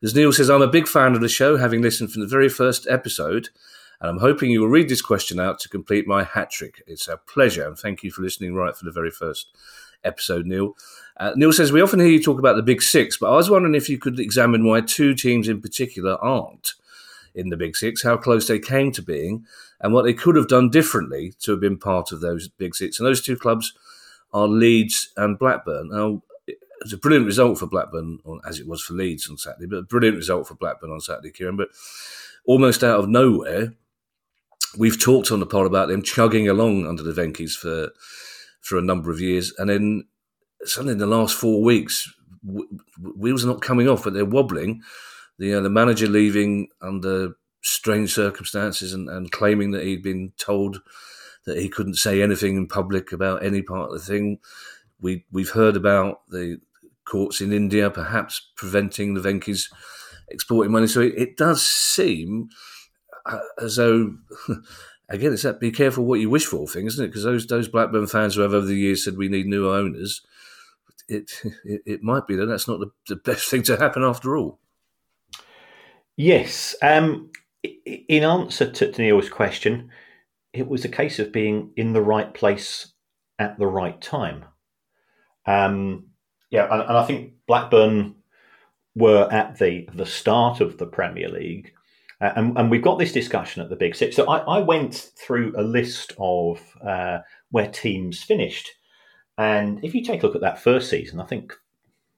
[0.03, 2.49] As Neil says, I'm a big fan of the show, having listened from the very
[2.49, 3.49] first episode,
[4.01, 6.83] and I'm hoping you will read this question out to complete my hat trick.
[6.87, 9.49] It's a pleasure, and thank you for listening right for the very first
[10.05, 10.77] episode, Neil.
[11.17, 13.51] Uh, Neil says, We often hear you talk about the Big Six, but I was
[13.51, 16.75] wondering if you could examine why two teams in particular aren't
[17.35, 19.47] in the Big Six, how close they came to being,
[19.81, 22.99] and what they could have done differently to have been part of those Big Six.
[22.99, 23.75] And those two clubs
[24.33, 25.89] are Leeds and Blackburn.
[25.91, 26.23] Now,
[26.81, 29.83] it's a brilliant result for Blackburn, as it was for Leeds on Saturday, but a
[29.83, 31.57] brilliant result for Blackburn on Saturday, Kieran.
[31.57, 31.69] But
[32.45, 33.75] almost out of nowhere,
[34.77, 37.91] we've talked on the pod about them chugging along under the Venky's for
[38.61, 40.05] for a number of years, and then
[40.65, 42.13] suddenly in the last four weeks,
[43.17, 44.83] wheels are not coming off, but they're wobbling.
[45.39, 50.81] The uh, the manager leaving under strange circumstances and, and claiming that he'd been told
[51.45, 54.39] that he couldn't say anything in public about any part of the thing.
[55.01, 56.61] We we've heard about the
[57.09, 59.69] courts in India perhaps preventing the Venky's
[60.29, 60.87] exporting money.
[60.87, 62.49] So it, it does seem
[63.27, 64.17] uh, as though,
[65.09, 67.09] again, it's that be careful what you wish for thing, isn't it?
[67.09, 70.23] Because those those Blackburn fans who have over the years said we need new owners,
[71.09, 74.37] it it, it might be that that's not the, the, best thing to happen after
[74.37, 74.59] all.
[76.17, 76.75] Yes.
[76.83, 77.31] Um,
[77.63, 79.91] in answer to, to Neil's question,
[80.53, 82.93] it was a case of being in the right place
[83.39, 84.45] at the right time.
[85.47, 86.08] Um,
[86.51, 88.15] yeah, and, and I think Blackburn
[88.95, 91.73] were at the the start of the Premier League,
[92.21, 94.17] uh, and, and we've got this discussion at the Big Six.
[94.17, 97.19] So I, I went through a list of uh,
[97.51, 98.71] where teams finished,
[99.37, 101.53] and if you take a look at that first season, I think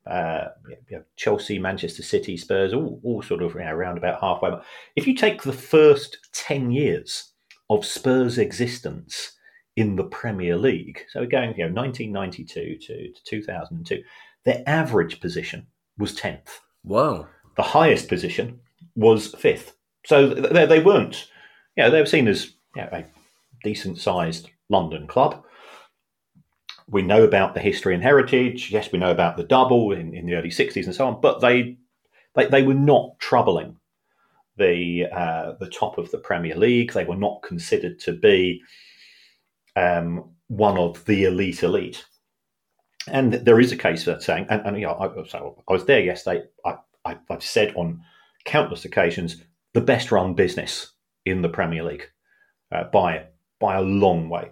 [0.06, 4.20] uh, you know, Chelsea, Manchester City, Spurs, all, all sort of you know, around about
[4.20, 4.50] halfway.
[4.96, 7.32] If you take the first ten years
[7.68, 9.36] of Spurs' existence
[9.76, 11.04] in the Premier League.
[11.10, 14.02] So going, you know, 1992 to, to 2002,
[14.44, 15.66] their average position
[15.98, 16.60] was 10th.
[16.84, 17.28] Wow.
[17.56, 18.60] The highest position
[18.96, 19.74] was fifth.
[20.06, 21.28] So they, they weren't,
[21.76, 23.04] you know, they were seen as you know, a
[23.62, 25.44] decent sized London club.
[26.88, 28.70] We know about the history and heritage.
[28.70, 31.40] Yes, we know about the double in, in the early 60s and so on, but
[31.40, 31.76] they,
[32.34, 33.76] they, they were not troubling
[34.56, 36.92] the, uh, the top of the Premier League.
[36.92, 38.62] They were not considered to be
[39.80, 42.04] um, one of the elite elite.
[43.08, 45.86] And there is a case for saying, and, and you know, I, so I was
[45.86, 46.44] there yesterday.
[46.64, 48.02] I, I, I've said on
[48.44, 50.92] countless occasions the best run business
[51.24, 52.08] in the Premier League
[52.72, 53.26] uh, by
[53.58, 54.50] by a long way.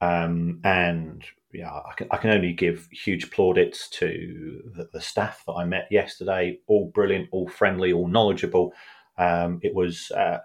[0.00, 5.42] Um, and yeah, I can, I can only give huge plaudits to the, the, staff
[5.46, 6.58] that I met yesterday.
[6.66, 8.72] All brilliant, all friendly, all knowledgeable.
[9.16, 10.38] Um, it was uh,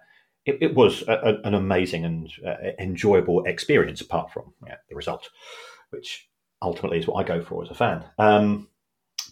[0.46, 5.30] it, it was a, an amazing and uh, enjoyable experience, apart from yeah, the result,
[5.92, 6.28] which
[6.62, 8.06] ultimately is what I go for as a fan.
[8.18, 8.68] Um,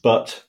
[0.04, 0.46] but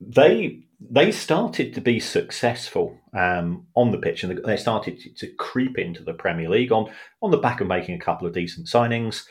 [0.00, 5.34] they they started to be successful um, on the pitch, and they started to, to,
[5.36, 6.90] creep into the Premier League on
[7.22, 9.24] on the back of making a couple of decent signings.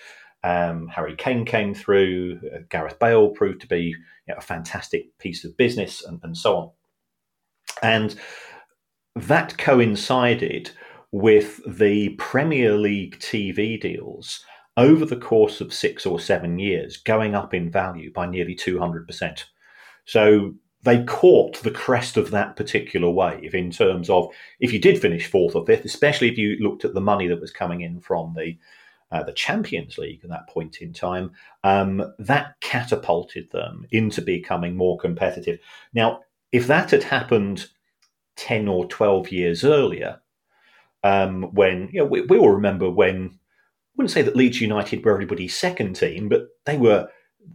[0.43, 2.39] Um, Harry Kane came through.
[2.53, 3.95] Uh, Gareth Bale proved to be you
[4.27, 6.71] know, a fantastic piece of business, and, and so on.
[7.81, 8.15] And
[9.15, 10.71] that coincided
[11.12, 14.43] with the Premier League TV deals
[14.76, 19.43] over the course of six or seven years going up in value by nearly 200%.
[20.06, 24.28] So they caught the crest of that particular wave in terms of
[24.60, 27.39] if you did finish fourth or fifth, especially if you looked at the money that
[27.39, 28.58] was coming in from the
[29.12, 31.30] uh, the Champions League at that point in time,
[31.63, 35.60] um, that catapulted them into becoming more competitive.
[35.93, 36.21] Now,
[36.52, 37.67] if that had happened
[38.36, 40.19] 10 or 12 years earlier,
[41.04, 45.04] um, when, you know, we, we all remember when, I wouldn't say that Leeds United
[45.04, 47.10] were everybody's second team, but they were,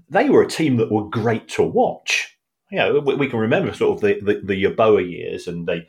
[0.09, 2.37] they were a team that were great to watch.
[2.71, 5.87] you know, we, we can remember sort of the, the, the Yeboah years and they,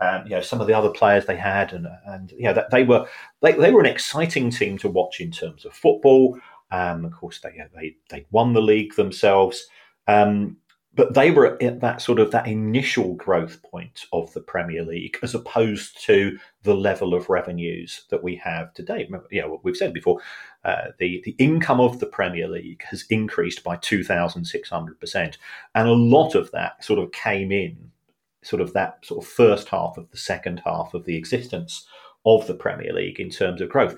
[0.00, 2.84] um, you know, some of the other players they had, and and you know, they
[2.84, 3.06] were
[3.42, 6.38] they, they were an exciting team to watch in terms of football.
[6.70, 9.66] Um, of course, they they they won the league themselves,
[10.08, 10.56] um,
[10.94, 15.16] but they were at that sort of that initial growth point of the Premier League,
[15.22, 19.04] as opposed to the level of revenues that we have today.
[19.04, 20.20] Remember, you know, we've said before,
[20.64, 24.98] uh, the the income of the Premier League has increased by two thousand six hundred
[24.98, 25.38] percent,
[25.74, 27.90] and a lot of that sort of came in,
[28.42, 31.86] sort of that sort of first half of the second half of the existence
[32.26, 33.96] of the Premier League in terms of growth.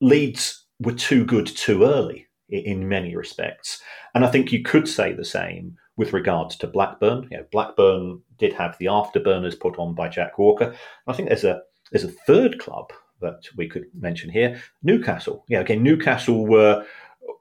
[0.00, 3.80] Leeds were too good too early in many respects.
[4.14, 7.28] And I think you could say the same with regards to Blackburn.
[7.30, 10.74] You know, Blackburn did have the afterburners put on by Jack Walker.
[11.06, 11.60] I think there's a
[11.92, 15.44] there's a third club that we could mention here, Newcastle.
[15.48, 16.86] Yeah, again, Newcastle were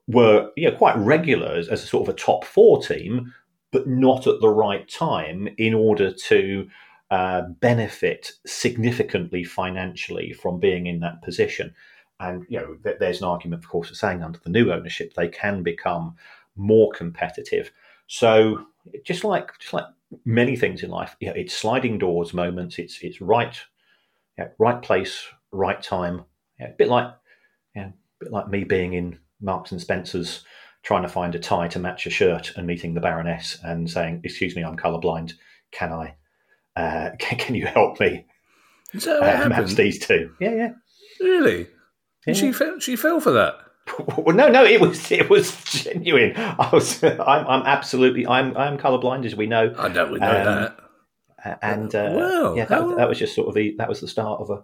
[0.10, 3.34] were yeah quite regular as, as a sort of a top four team,
[3.72, 6.68] but not at the right time in order to
[7.12, 11.74] uh, benefit significantly financially from being in that position.
[12.20, 15.30] And you know, there's an argument, of course, of saying under the new ownership they
[15.30, 16.18] can become
[16.58, 17.72] more competitive.
[18.12, 18.66] So
[19.06, 19.86] just like just like
[20.26, 22.80] many things in life, you know, it's sliding doors moments.
[22.80, 23.56] It's it's right,
[24.38, 26.26] yeah, right place, right time.
[26.60, 27.06] Yeah, a bit like
[27.78, 30.44] a bit like me being in Marks and Spencers
[30.82, 34.22] trying to find a tie to match a shirt and meeting the Baroness and saying,
[34.24, 35.34] "Excuse me, I'm colourblind.
[35.72, 36.16] Can I?
[36.76, 38.26] Uh, can, can you help me?"
[38.94, 39.70] Is that what Uh, happened?
[39.78, 40.34] these two.
[40.42, 40.72] Yeah, yeah.
[41.20, 41.68] Really?
[42.26, 42.34] Yeah.
[42.34, 42.80] She fell.
[42.80, 43.54] She fell for that.
[44.18, 46.34] Well, no, no, it was it was genuine.
[46.38, 50.46] I was, I'm, I'm absolutely, I'm, I'm colourblind, as we know, I don't know Um,
[50.46, 51.60] that.
[51.62, 54.42] and uh, Wow, yeah, that, that was just sort of the that was the start
[54.42, 54.64] of a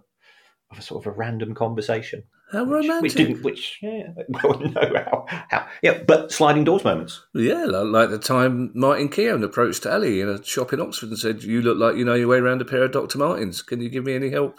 [0.70, 3.02] of a sort of a random conversation, How which, romantic.
[3.02, 4.08] which didn't, which yeah,
[4.42, 7.22] well, no, how, how, yeah, but sliding doors moments.
[7.34, 11.42] Yeah, like, the time Martin Keown approached Ali in a shop in Oxford and said,
[11.44, 13.18] "You look like you know your way around a pair of Dr.
[13.18, 13.62] Martens.
[13.62, 14.58] Can you give me any help?"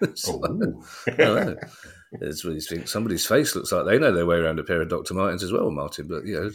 [2.14, 2.28] like- I don't.
[2.30, 2.88] It's what you think.
[2.88, 5.14] Somebody's face looks like they know their way around a pair of Dr.
[5.14, 6.08] Martens as well, Martin.
[6.08, 6.50] But you know,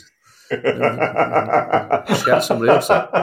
[2.15, 3.13] shout somebody else out.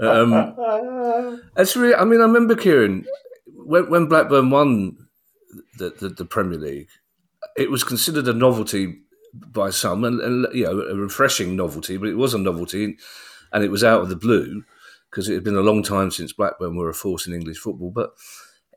[0.00, 1.94] Um, That's really.
[1.94, 3.04] I mean, I remember Kieran
[3.46, 4.96] when, when Blackburn won
[5.78, 6.88] the, the the Premier League.
[7.56, 8.98] It was considered a novelty
[9.34, 11.96] by some, and, and you know, a refreshing novelty.
[11.96, 12.96] But it was a novelty,
[13.52, 14.64] and it was out of the blue
[15.10, 17.90] because it had been a long time since Blackburn were a force in English football.
[17.90, 18.10] But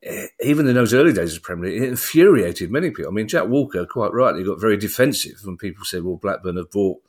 [0.03, 3.11] Eh, even in those early days of Premier League, it infuriated many people.
[3.11, 6.71] I mean, Jack Walker, quite rightly, got very defensive when people said, "Well, Blackburn have
[6.71, 7.01] bought."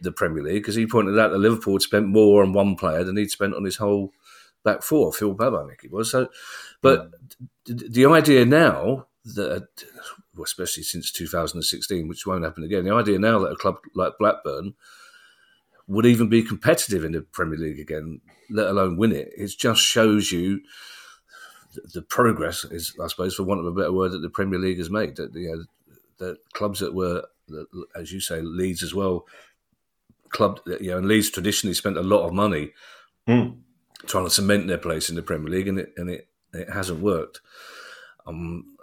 [0.00, 3.04] The Premier League because he pointed out that Liverpool had spent more on one player
[3.04, 4.12] than he'd spent on his whole
[4.64, 6.10] back four, Phil Babb, I think it was.
[6.10, 6.28] So,
[6.80, 7.48] but mm.
[7.66, 9.68] the, the idea now that,
[10.34, 14.14] well, especially since 2016, which won't happen again, the idea now that a club like
[14.18, 14.74] Blackburn
[15.86, 18.20] would even be competitive in the Premier League again,
[18.50, 20.60] let alone win it, it just shows you
[21.94, 24.78] the, progress is, I suppose, for want of a better word, that the Premier League
[24.78, 25.16] has made.
[25.16, 25.64] That you know,
[26.18, 27.24] the clubs that were,
[27.94, 29.26] as you say, Leeds as well,
[30.30, 32.72] club, you know, and Leeds traditionally spent a lot of money
[33.28, 33.58] Mm.
[34.06, 37.00] trying to cement their place in the Premier League, and it and it, it hasn't
[37.00, 37.40] worked.
[38.26, 38.76] Um,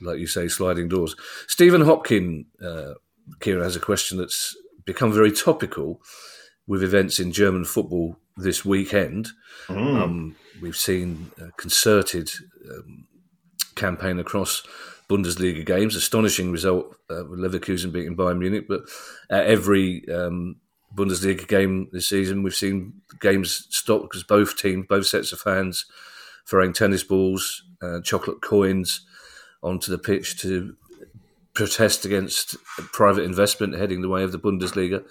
[0.00, 1.14] like you say, sliding doors.
[1.46, 2.94] Stephen Hopkin, uh,
[3.40, 6.00] Kieran has a question that's become very topical
[6.72, 9.28] with events in German football this weekend.
[9.68, 12.30] Um, we've seen a concerted
[12.70, 13.06] um,
[13.74, 14.62] campaign across
[15.06, 15.94] Bundesliga games.
[15.94, 18.84] Astonishing result uh, with Leverkusen beating Bayern Munich, but
[19.28, 20.56] at every um,
[20.96, 25.84] Bundesliga game this season, we've seen games stopped because both teams, both sets of fans,
[26.48, 29.04] throwing tennis balls, uh, chocolate coins
[29.62, 30.74] onto the pitch to
[31.52, 32.56] protest against
[32.94, 35.04] private investment heading the way of the Bundesliga.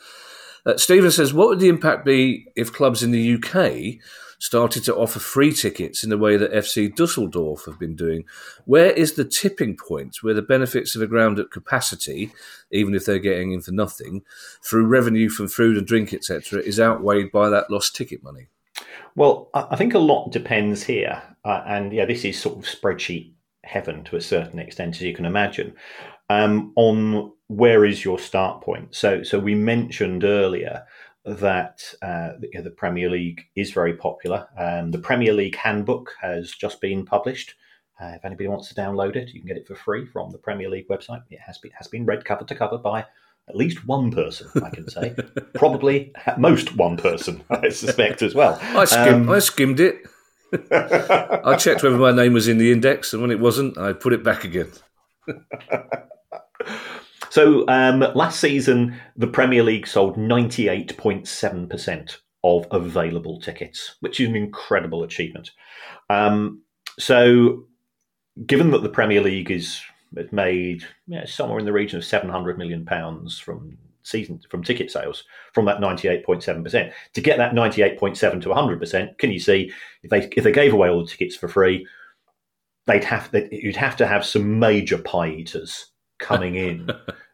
[0.66, 4.02] Uh, Stephen says, what would the impact be if clubs in the UK
[4.40, 8.26] started to offer free tickets in the way that FC Dusseldorf have been doing?
[8.66, 12.32] Where is the tipping point where the benefits of a ground at capacity,
[12.72, 14.24] even if they're getting in for nothing,
[14.64, 18.48] through revenue from food and drink, etc., is outweighed by that lost ticket money?
[19.16, 23.34] Well, I think a lot depends here, uh, and yeah, this is sort of spreadsheet
[23.64, 25.74] heaven to a certain extent, as you can imagine.
[26.32, 28.96] Um, on where is your start point?
[28.96, 30.84] So, so we mentioned earlier
[31.26, 34.48] that uh, the, you know, the Premier League is very popular.
[34.58, 37.56] Um, the Premier League Handbook has just been published.
[38.02, 40.38] Uh, if anybody wants to download it, you can get it for free from the
[40.38, 41.22] Premier League website.
[41.30, 43.06] It has been has been read cover to cover by
[43.48, 45.16] at least one person, I can say.
[45.54, 48.58] Probably at most one person, I suspect as well.
[48.62, 50.02] I skimmed, Um, I skimmed it.
[50.72, 54.14] I checked whether my name was in the index, and when it wasn't, I put
[54.14, 54.72] it back again.
[57.30, 64.36] So um, last season, the Premier League sold 98.7% of available tickets, which is an
[64.36, 65.52] incredible achievement.
[66.10, 66.62] Um,
[67.00, 67.68] so,
[68.46, 69.82] given that the Premier League is
[70.32, 74.92] made yeah, somewhere in the region of seven hundred million pounds from season from ticket
[74.92, 80.28] sales from that 98.7% to get that 98.7 to 100% can you see if they
[80.36, 81.86] if they gave away all the tickets for free
[82.88, 85.91] they'd have you'd have to have some major pie eaters
[86.22, 86.90] coming in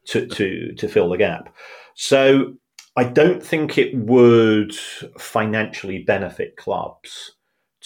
[0.05, 1.53] to to to fill the gap
[1.95, 2.55] so
[2.97, 4.75] I don't think it would
[5.19, 7.33] financially benefit clubs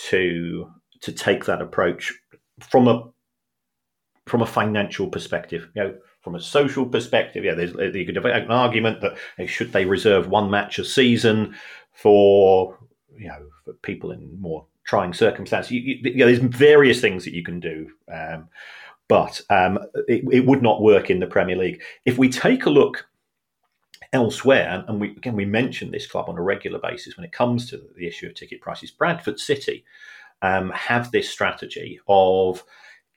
[0.09, 0.71] to
[1.01, 2.13] to take that approach
[2.61, 3.03] from a
[4.25, 5.69] from a financial perspective.
[5.75, 9.73] You know, from a social perspective, yeah, you could have an argument that hey, should
[9.73, 11.55] they reserve one match a season
[11.91, 12.77] for
[13.13, 15.71] you know for people in more trying circumstances.
[15.71, 17.89] You, you, you know, there's various things that you can do.
[18.11, 18.47] Um,
[19.11, 21.81] but um, it, it would not work in the Premier League.
[22.05, 23.09] If we take a look
[24.13, 27.69] elsewhere, and we again we mention this club on a regular basis when it comes
[27.69, 28.89] to the issue of ticket prices.
[28.89, 29.83] Bradford City
[30.41, 32.63] um, have this strategy of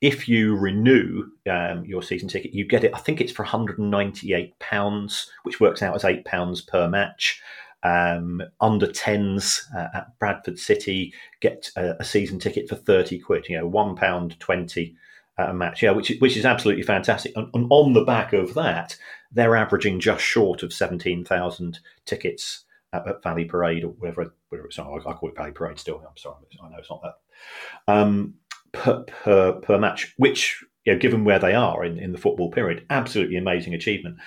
[0.00, 2.90] if you renew um, your season ticket, you get it.
[2.92, 7.40] I think it's for 198 pounds, which works out as eight pounds per match.
[7.84, 13.46] Um, under 10s uh, at Bradford City get a, a, season ticket for 30 quid,
[13.46, 14.94] you know, £1.20
[15.38, 15.82] at a match.
[15.82, 17.32] Yeah, which which is absolutely fantastic.
[17.36, 18.96] And, and on the back of that,
[19.32, 24.34] they're averaging just short of seventeen thousand tickets at, at, Valley Parade or whatever.
[24.48, 25.98] whatever it's, oh, I, call it Valley Parade still.
[25.98, 28.34] I'm sorry, I know it's not that um,
[28.72, 30.14] per, per per match.
[30.16, 34.18] Which you know, given where they are in, in the football period, absolutely amazing achievement.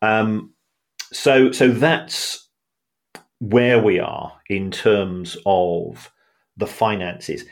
[0.00, 0.52] Um,
[1.12, 2.48] so so that's
[3.40, 6.12] where we are in terms of
[6.56, 7.44] the finances.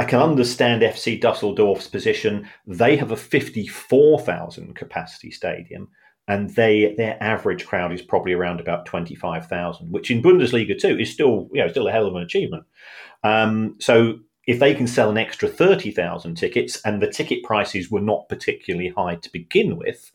[0.00, 2.48] I can understand FC Dusseldorf's position.
[2.66, 5.88] They have a 54,000 capacity stadium
[6.26, 11.12] and they their average crowd is probably around about 25,000, which in Bundesliga 2 is
[11.12, 12.64] still you know still a hell of an achievement.
[13.24, 18.00] Um, so if they can sell an extra 30,000 tickets and the ticket prices were
[18.00, 20.12] not particularly high to begin with,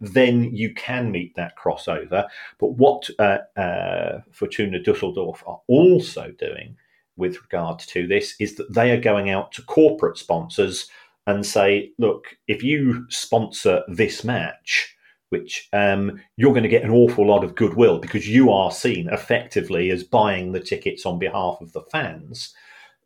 [0.00, 2.26] then you can meet that crossover.
[2.58, 6.74] But what uh, uh, Fortuna Dusseldorf are also doing
[7.20, 10.88] with regard to this is that they are going out to corporate sponsors
[11.26, 14.96] and say, look, if you sponsor this match,
[15.28, 19.08] which um, you're going to get an awful lot of goodwill because you are seen
[19.10, 22.52] effectively as buying the tickets on behalf of the fans.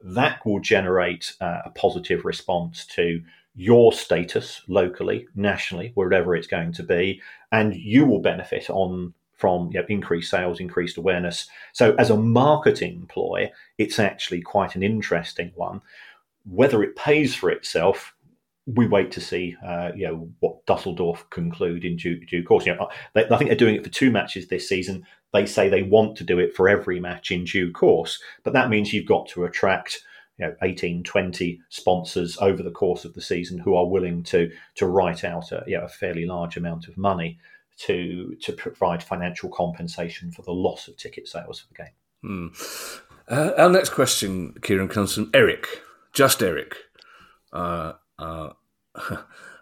[0.02, 3.20] That will generate uh, a positive response to
[3.54, 7.20] your status locally, nationally, wherever it's going to be,
[7.52, 11.48] and you will benefit on from you know, increased sales, increased awareness.
[11.72, 15.80] So, as a marketing ploy, it's actually quite an interesting one.
[16.44, 18.14] Whether it pays for itself
[18.66, 22.64] we wait to see, uh, you know, what Dusseldorf conclude in due, due course.
[22.64, 25.04] You know, they, I think they're doing it for two matches this season.
[25.32, 28.70] They say they want to do it for every match in due course, but that
[28.70, 30.00] means you've got to attract,
[30.38, 34.50] you know, 18, 20 sponsors over the course of the season who are willing to
[34.76, 37.38] to write out a, you know, a fairly large amount of money
[37.76, 41.92] to to provide financial compensation for the loss of ticket sales for the game.
[42.22, 42.48] Hmm.
[43.28, 45.66] Uh, our next question, Kieran, comes from Eric,
[46.12, 46.76] just Eric.
[47.52, 48.50] Uh, uh,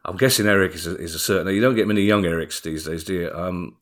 [0.04, 1.54] I'm guessing Eric is a, is a certain.
[1.54, 3.32] You don't get many young Erics these days, do you?
[3.32, 3.76] Um,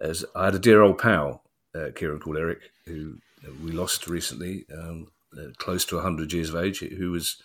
[0.00, 1.42] as I had a dear old pal,
[1.74, 3.18] uh, Kieran called Eric, who
[3.62, 7.40] we lost recently, um, uh, close to 100 years of age, who was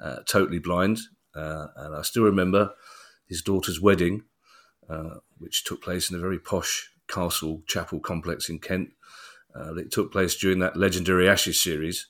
[0.00, 1.00] uh, totally blind.
[1.34, 2.72] Uh, and I still remember
[3.26, 4.24] his daughter's wedding,
[4.88, 8.90] uh, which took place in a very posh castle chapel complex in Kent.
[9.76, 12.06] it took place during that legendary Ashes series.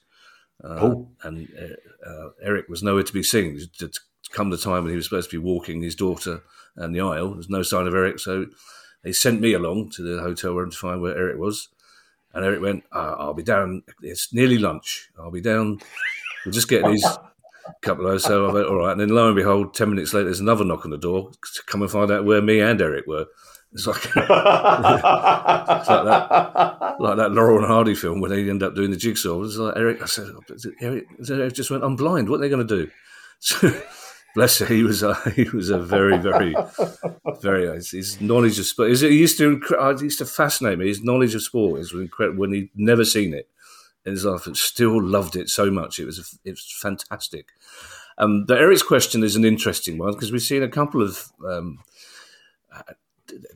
[0.62, 1.08] Uh, oh.
[1.22, 3.60] And uh, uh, Eric was nowhere to be seen.
[3.78, 3.90] To
[4.30, 6.42] come the time when he was supposed to be walking his daughter
[6.78, 8.18] down the aisle, there's no sign of Eric.
[8.18, 8.46] So
[9.02, 11.68] they sent me along to the hotel room to find where Eric was.
[12.32, 13.84] And Eric went, I'll be down.
[14.02, 15.10] It's nearly lunch.
[15.18, 15.80] I'll be down.
[16.44, 17.06] We'll just get these
[17.82, 18.24] couple of hours.
[18.24, 18.92] So I went, all right.
[18.92, 21.62] And then lo and behold, 10 minutes later, there's another knock on the door to
[21.66, 23.26] come and find out where me and Eric were.
[23.72, 24.28] It's like, it's like
[25.88, 29.42] that, like that Laurel and Hardy film when they end up doing the jigsaw.
[29.42, 30.00] It's like Eric.
[30.00, 30.28] I said,
[30.80, 32.28] Eric, Eric just went, "I'm blind.
[32.28, 32.90] What are they going to do?"
[33.40, 33.70] So,
[34.34, 34.68] bless him.
[34.68, 36.54] He was a, he was a very very
[37.42, 38.96] very his knowledge of sport.
[38.96, 40.86] He used to it used to fascinate me.
[40.86, 42.38] His knowledge of sport is incredible.
[42.38, 43.48] When he'd never seen it
[44.12, 45.98] his life, still loved it so much.
[45.98, 47.48] It was it was fantastic.
[48.18, 51.32] Um, but Eric's question is an interesting one because we've seen a couple of.
[51.46, 51.78] Um,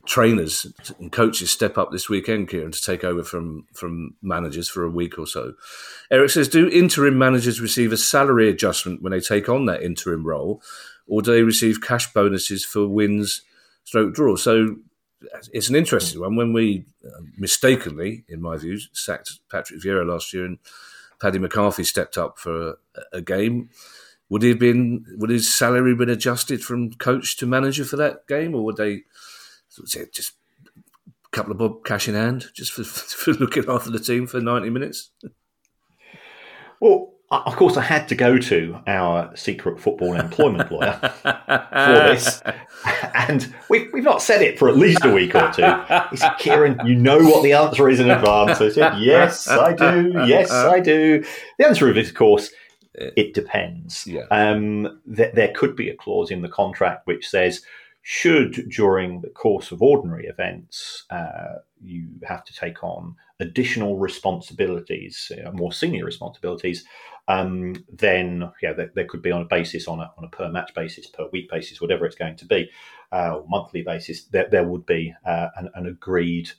[0.05, 0.65] trainers
[0.99, 4.89] and coaches step up this weekend, Kieran, to take over from from managers for a
[4.89, 5.53] week or so.
[6.11, 10.25] Eric says, do interim managers receive a salary adjustment when they take on that interim
[10.25, 10.61] role,
[11.07, 13.41] or do they receive cash bonuses for wins,
[13.83, 14.35] stroke draw?
[14.35, 14.77] So
[15.53, 16.35] it's an interesting one.
[16.35, 20.59] When we uh, mistakenly, in my views, sacked Patrick Vieira last year and
[21.21, 23.69] Paddy McCarthy stepped up for a, a game,
[24.29, 25.05] would he have been?
[25.17, 29.03] Would his salary been adjusted from coach to manager for that game, or would they
[30.11, 30.33] just
[31.25, 34.39] a couple of bob cash in hand just for, for looking after the team for
[34.39, 35.11] ninety minutes?
[36.79, 42.41] Well, of course, I had to go to our secret football employment lawyer for this,
[43.13, 45.71] and we've, we've not said it for at least a week or two.
[46.09, 49.73] He said, "Kieran, you know what the answer is in advance." I said, "Yes, I
[49.73, 50.11] do.
[50.25, 51.23] Yes, I do."
[51.59, 52.49] The answer is, of course,
[52.95, 54.07] it depends.
[54.07, 54.25] Yeah.
[54.31, 57.61] Um, th- there could be a clause in the contract which says,
[58.01, 65.31] should during the course of ordinary events uh, you have to take on additional responsibilities,
[65.45, 66.85] uh, more senior responsibilities,
[67.29, 70.49] um, then yeah, there, there, could be on a basis on a, on a per
[70.49, 72.67] match basis, per week basis, whatever it's going to be,
[73.11, 76.49] uh, or monthly basis, there, there would be uh, an, an, agreed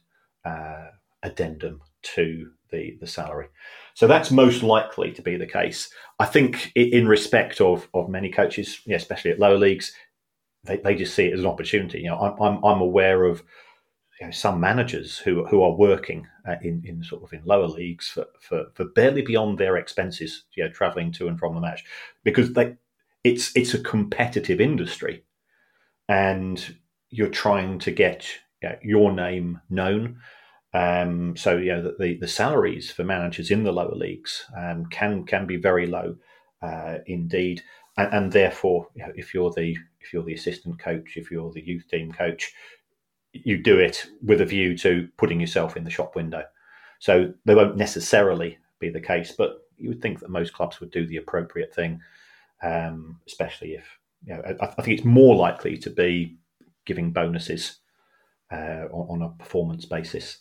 [0.44, 0.86] uh,
[1.24, 3.48] addendum to the, the salary.
[3.94, 5.90] So that's most likely to be the case.
[6.20, 9.92] I think in respect of, of many coaches, yeah, especially at lower leagues,
[10.62, 11.98] they, they just see it as an opportunity.
[11.98, 13.42] You know, I'm, I'm, aware of
[14.20, 17.68] you know, some managers who who are working uh, in in sort of in lower
[17.68, 21.60] leagues for, for for barely beyond their expenses, you know, traveling to and from the
[21.60, 21.84] match.
[22.24, 22.76] Because they
[23.24, 25.24] it's it's a competitive industry,
[26.08, 26.76] and
[27.10, 28.26] you're trying to get
[28.62, 30.18] you know, your name known.
[30.72, 35.24] Um, so you know the, the salaries for managers in the lower leagues um, can
[35.24, 36.16] can be very low
[36.62, 37.62] uh, indeed,
[37.96, 41.52] and, and therefore you know, if you're the if you're the assistant coach, if you're
[41.52, 42.52] the youth team coach,
[43.32, 46.44] you do it with a view to putting yourself in the shop window.
[46.98, 50.90] So they won't necessarily be the case, but you would think that most clubs would
[50.90, 52.00] do the appropriate thing,
[52.62, 54.42] um, especially if you know.
[54.60, 56.36] I, I, think it's more likely to be
[56.84, 57.78] giving bonuses
[58.52, 60.38] uh, on, on, a performance basis,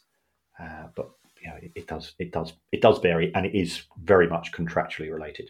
[0.59, 1.09] uh, but
[1.41, 4.51] you know it, it does it does it does vary, and it is very much
[4.51, 5.49] contractually related.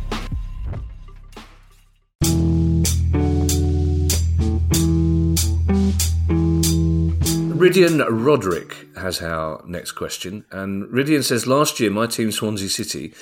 [7.61, 10.45] Rhidian Roderick has our next question.
[10.49, 13.13] And Rhidian says Last year, my team, Swansea City,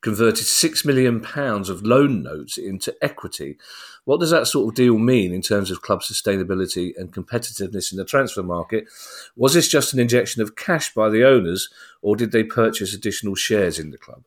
[0.00, 3.56] converted £6 million of loan notes into equity.
[4.04, 7.98] What does that sort of deal mean in terms of club sustainability and competitiveness in
[7.98, 8.86] the transfer market?
[9.36, 11.68] Was this just an injection of cash by the owners,
[12.02, 14.24] or did they purchase additional shares in the club?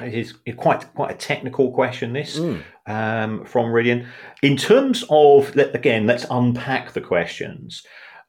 [0.00, 2.14] It is quite quite a technical question.
[2.14, 2.62] This mm.
[2.86, 4.06] um, from Rhidian.
[4.42, 7.84] In terms of again, let's unpack the questions.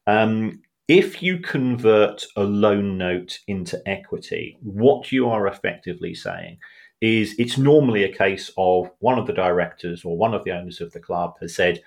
[0.06, 6.58] Um, if you convert a loan note into equity, what you are effectively saying
[7.00, 10.80] is it's normally a case of one of the directors or one of the owners
[10.80, 11.82] of the club has said,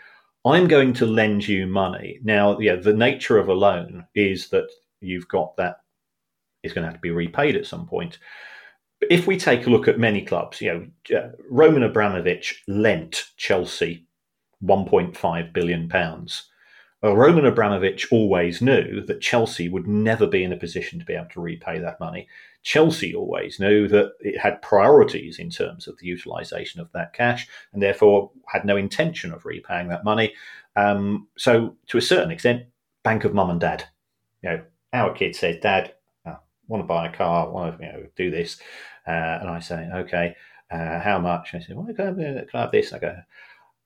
[0.46, 2.20] I'm going to lend you money.
[2.24, 4.68] Now, yeah, the nature of a loan is that
[5.02, 5.78] you've got that
[6.64, 8.20] is going to have to be repaid at some point.
[9.00, 13.24] But if we take a look at many clubs, you know, uh, Roman Abramovich lent
[13.38, 14.06] Chelsea
[14.64, 16.50] 1.5 billion pounds.
[17.14, 21.30] Roman Abramovich always knew that Chelsea would never be in a position to be able
[21.32, 22.28] to repay that money.
[22.64, 27.48] Chelsea always knew that it had priorities in terms of the utilisation of that cash
[27.74, 30.34] and therefore had no intention of repaying that money.
[30.76, 32.66] Um, so, to a certain extent,
[33.04, 33.86] bank of mum and dad.
[34.42, 35.94] You know, our kid says, Dad,
[36.26, 36.36] I
[36.68, 38.60] want to buy a car, I want to you know, do this.
[39.08, 40.36] Uh, and I say, okay,
[40.72, 41.54] uh, how much?
[41.54, 42.92] And I say, well, can I, have, can I have this?
[42.92, 43.16] I go,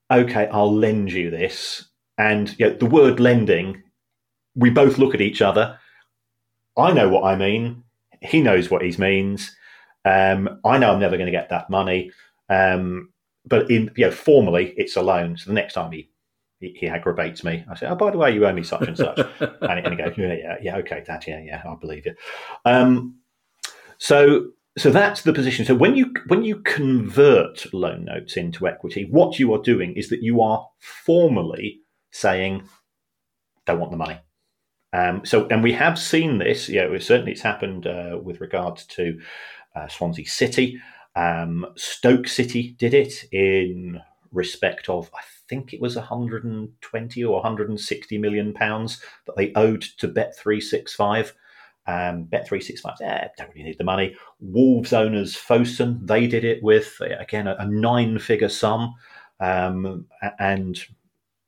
[0.09, 1.88] okay, I'll lend you this.
[2.19, 3.81] And you know, the word lending,
[4.53, 5.79] we both look at each other.
[6.77, 7.83] I know what I mean
[8.21, 9.55] he knows what he means.
[10.05, 12.11] Um, I know I'm never going to get that money.
[12.49, 13.09] Um,
[13.45, 15.37] but in you know, formally, it's a loan.
[15.37, 16.09] So the next time he,
[16.59, 18.97] he, he aggravates me, I say, "Oh, by the way, you owe me such and
[18.97, 22.15] such," and, and, he goes, "Yeah, yeah, yeah, okay, Dad, yeah, yeah, I believe you."
[22.65, 23.15] Um,
[23.97, 25.65] so so that's the position.
[25.65, 30.09] So when you when you convert loan notes into equity, what you are doing is
[30.09, 31.79] that you are formally
[32.11, 32.63] saying,
[33.65, 34.19] don't want the money.
[34.91, 36.67] Um, so, and we have seen this.
[36.67, 39.19] Yeah, certainly it's happened uh, with regards to
[39.75, 40.81] uh, Swansea City.
[41.15, 44.01] Um, Stoke City did it in
[44.31, 50.07] respect of, I think it was 120 or 160 million pounds that they owed to
[50.07, 51.33] Bet365.
[51.87, 54.15] Um, Bet365, eh, don't really need the money.
[54.39, 58.93] Wolves owners Fosun, they did it with, again, a, a nine figure sum.
[59.39, 60.05] Um,
[60.37, 60.79] and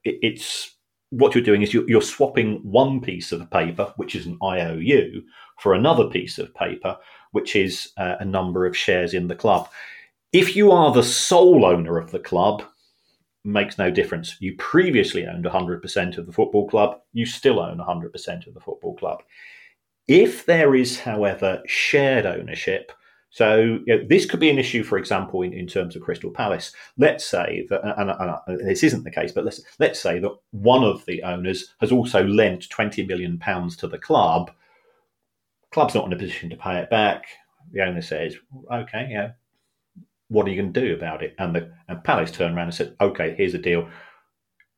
[0.03, 0.75] it's
[1.11, 5.21] what you're doing is you're, you're swapping one piece of paper, which is an IOU,
[5.59, 6.97] for another piece of paper,
[7.31, 9.69] which is uh, a number of shares in the club.
[10.31, 12.63] If you are the sole owner of the club,
[13.43, 14.37] makes no difference.
[14.39, 18.95] You previously owned 100% of the football club, you still own 100% of the football
[18.95, 19.21] club.
[20.07, 22.91] If there is, however, shared ownership,
[23.31, 26.29] so you know, this could be an issue, for example, in, in terms of Crystal
[26.29, 26.73] Palace.
[26.97, 30.35] Let's say that, and, and, and, this isn't the case, but let's let's say that
[30.51, 34.51] one of the owners has also lent twenty million pounds to the club.
[35.71, 37.25] Club's not in a position to pay it back.
[37.71, 38.35] The owner says,
[38.69, 39.31] "Okay, yeah,
[40.27, 42.75] what are you going to do about it?" And the and Palace turned around and
[42.75, 43.89] said, "Okay, here's a deal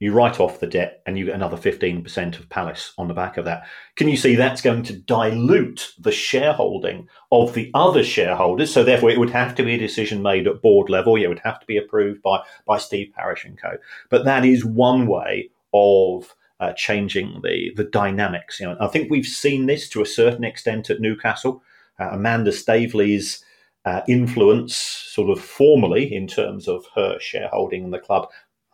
[0.03, 3.37] you write off the debt and you get another 15% of Palace on the back
[3.37, 3.65] of that.
[3.95, 8.73] Can you see that's going to dilute the shareholding of the other shareholders?
[8.73, 11.15] So therefore it would have to be a decision made at board level.
[11.15, 13.77] It would have to be approved by, by Steve Parish and co.
[14.09, 18.59] But that is one way of uh, changing the, the dynamics.
[18.59, 21.63] You know, I think we've seen this to a certain extent at Newcastle.
[21.97, 23.41] Uh, Amanda Staveley's
[23.85, 28.29] uh, influence, sort of formally in terms of her shareholding in the club,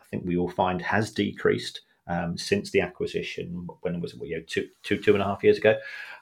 [0.10, 4.44] think we will find has decreased um, since the acquisition when it was you know,
[4.48, 5.78] two, two, two and a half years ago.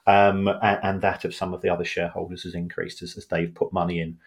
[0.05, 3.53] Um, and, and, that of some of the other shareholders has increased as, as they've
[3.53, 4.17] put money in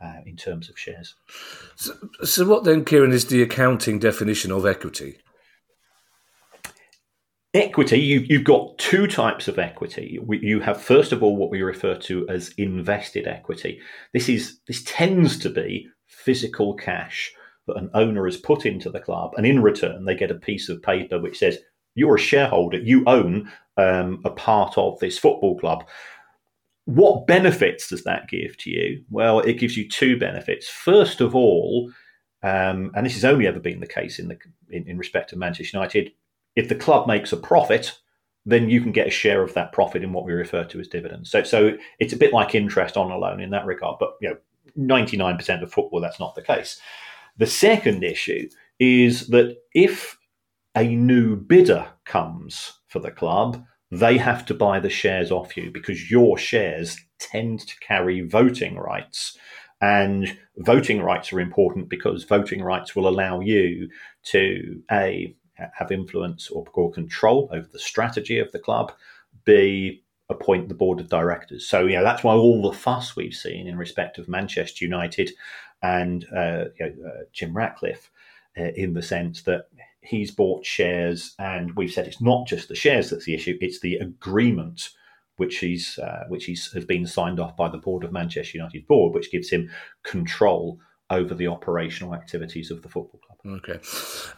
[0.00, 1.14] uh, in terms of shares.
[1.76, 5.18] So, so, what then, Kieran, is the accounting definition of equity?
[7.52, 10.20] Equity, you, you've got two types of equity.
[10.28, 13.80] You have, first of all, what we refer to as invested equity.
[14.12, 17.32] This is this tends to be physical cash
[17.66, 20.68] that an owner has put into the club, and in return they get a piece
[20.68, 21.58] of paper which says
[21.94, 25.84] you're a shareholder, you own um, a part of this football club.
[26.86, 29.04] What benefits does that give to you?
[29.10, 30.68] Well, it gives you two benefits.
[30.68, 31.90] First of all,
[32.42, 34.38] um, and this has only ever been the case in the
[34.68, 36.12] in, in respect of Manchester United,
[36.56, 37.98] if the club makes a profit,
[38.44, 40.88] then you can get a share of that profit in what we refer to as
[40.88, 41.30] dividends.
[41.30, 43.96] So, so it's a bit like interest on a loan in that regard.
[43.98, 44.36] But you know,
[44.76, 46.78] ninety nine percent of football, that's not the case.
[47.36, 50.18] The second issue is that if
[50.74, 55.70] a new bidder comes for the club, they have to buy the shares off you
[55.70, 59.36] because your shares tend to carry voting rights.
[59.80, 63.88] And voting rights are important because voting rights will allow you
[64.24, 65.36] to A,
[65.74, 68.92] have influence or, control over the strategy of the club,
[69.44, 71.68] B, appoint the board of directors.
[71.68, 75.30] So, you know, that's why all the fuss we've seen in respect of Manchester United
[75.84, 78.10] and uh, you know, uh, Jim Ratcliffe
[78.58, 79.66] uh, in the sense that
[80.00, 83.80] he's bought shares, and we've said it's not just the shares that's the issue; it's
[83.80, 84.90] the agreement
[85.36, 88.86] which he's uh, which he's has been signed off by the board of Manchester United
[88.86, 89.70] board, which gives him
[90.02, 90.80] control
[91.10, 93.58] over the operational activities of the football club.
[93.58, 93.78] Okay,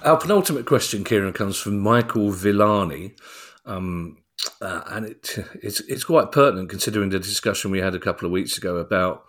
[0.03, 3.14] our penultimate question, Kieran, comes from Michael Villani.
[3.64, 4.18] Um,
[4.61, 8.32] uh, and it, it's it's quite pertinent considering the discussion we had a couple of
[8.32, 9.24] weeks ago about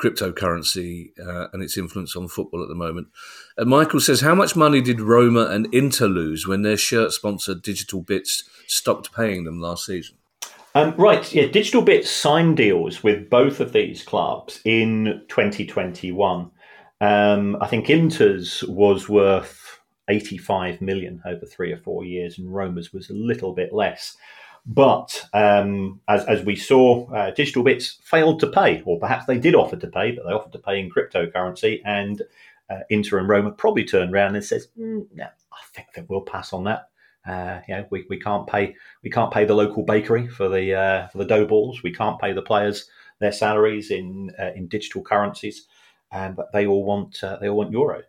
[0.00, 3.08] cryptocurrency uh, and its influence on football at the moment.
[3.56, 7.54] And Michael says, How much money did Roma and Inter lose when their shirt sponsor
[7.54, 10.16] DigitalBits stopped paying them last season?
[10.74, 16.50] Um, right, yeah, DigitalBits signed deals with both of these clubs in 2021.
[17.00, 22.92] Um, I think Inter's was worth 85 million over three or four years, and Roma's
[22.92, 24.16] was a little bit less.
[24.66, 29.54] But um, as, as we saw, uh, DigitalBits failed to pay, or perhaps they did
[29.54, 31.80] offer to pay, but they offered to pay in cryptocurrency.
[31.84, 32.22] And
[32.68, 36.20] uh, Inter and Roma probably turned around and says, mm, "No, I think that we'll
[36.20, 36.88] pass on that.
[37.26, 40.74] Uh, you know, we, we can't pay we can't pay the local bakery for the
[40.74, 41.82] uh, for the dough balls.
[41.82, 42.88] We can't pay the players
[43.18, 45.66] their salaries in uh, in digital currencies,
[46.12, 48.02] um, but they all want uh, they all want euro.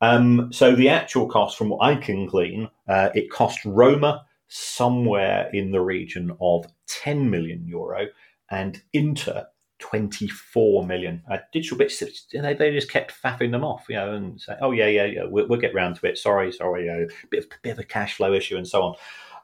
[0.00, 5.50] Um, so the actual cost, from what I can glean, uh, it cost Roma somewhere
[5.52, 8.06] in the region of 10 million euro
[8.50, 9.46] and Inter
[9.80, 11.22] 24 million.
[11.30, 14.86] Uh, DigitalBits, they, they just kept faffing them off, you know, and say, oh, yeah,
[14.86, 16.16] yeah, yeah, we'll, we'll get round to it.
[16.16, 18.94] Sorry, sorry, a bit, of, bit of a cash flow issue and so on.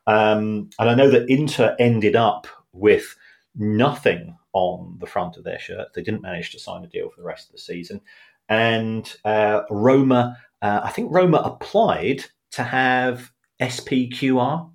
[0.07, 3.17] Um, and I know that Inter ended up with
[3.55, 5.89] nothing on the front of their shirt.
[5.95, 8.01] They didn't manage to sign a deal for the rest of the season.
[8.49, 13.31] And uh, Roma, uh, I think Roma applied to have
[13.61, 14.71] SPQR.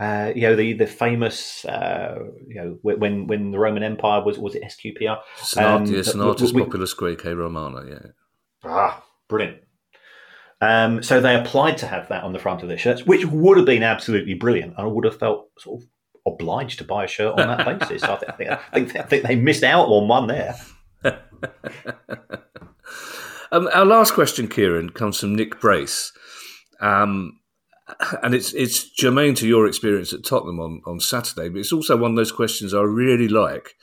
[0.00, 4.38] Uh, you know the the famous uh, you know when when the Roman Empire was
[4.38, 5.18] was it SQPR?
[5.56, 7.84] Um, yeah, Senatus Populus Romana.
[7.88, 8.10] Yeah.
[8.64, 9.58] Ah, brilliant.
[10.60, 13.56] Um, so they applied to have that on the front of their shirts, which would
[13.56, 14.74] have been absolutely brilliant.
[14.76, 15.88] I would have felt sort of
[16.26, 18.02] obliged to buy a shirt on that basis.
[18.02, 20.56] I, think, I, think, I think they missed out on one there.
[23.52, 26.12] um, our last question, Kieran, comes from Nick Brace.
[26.80, 27.38] Um,
[28.22, 31.96] and it's it's germane to your experience at Tottenham on, on Saturday, but it's also
[31.96, 33.76] one of those questions I really like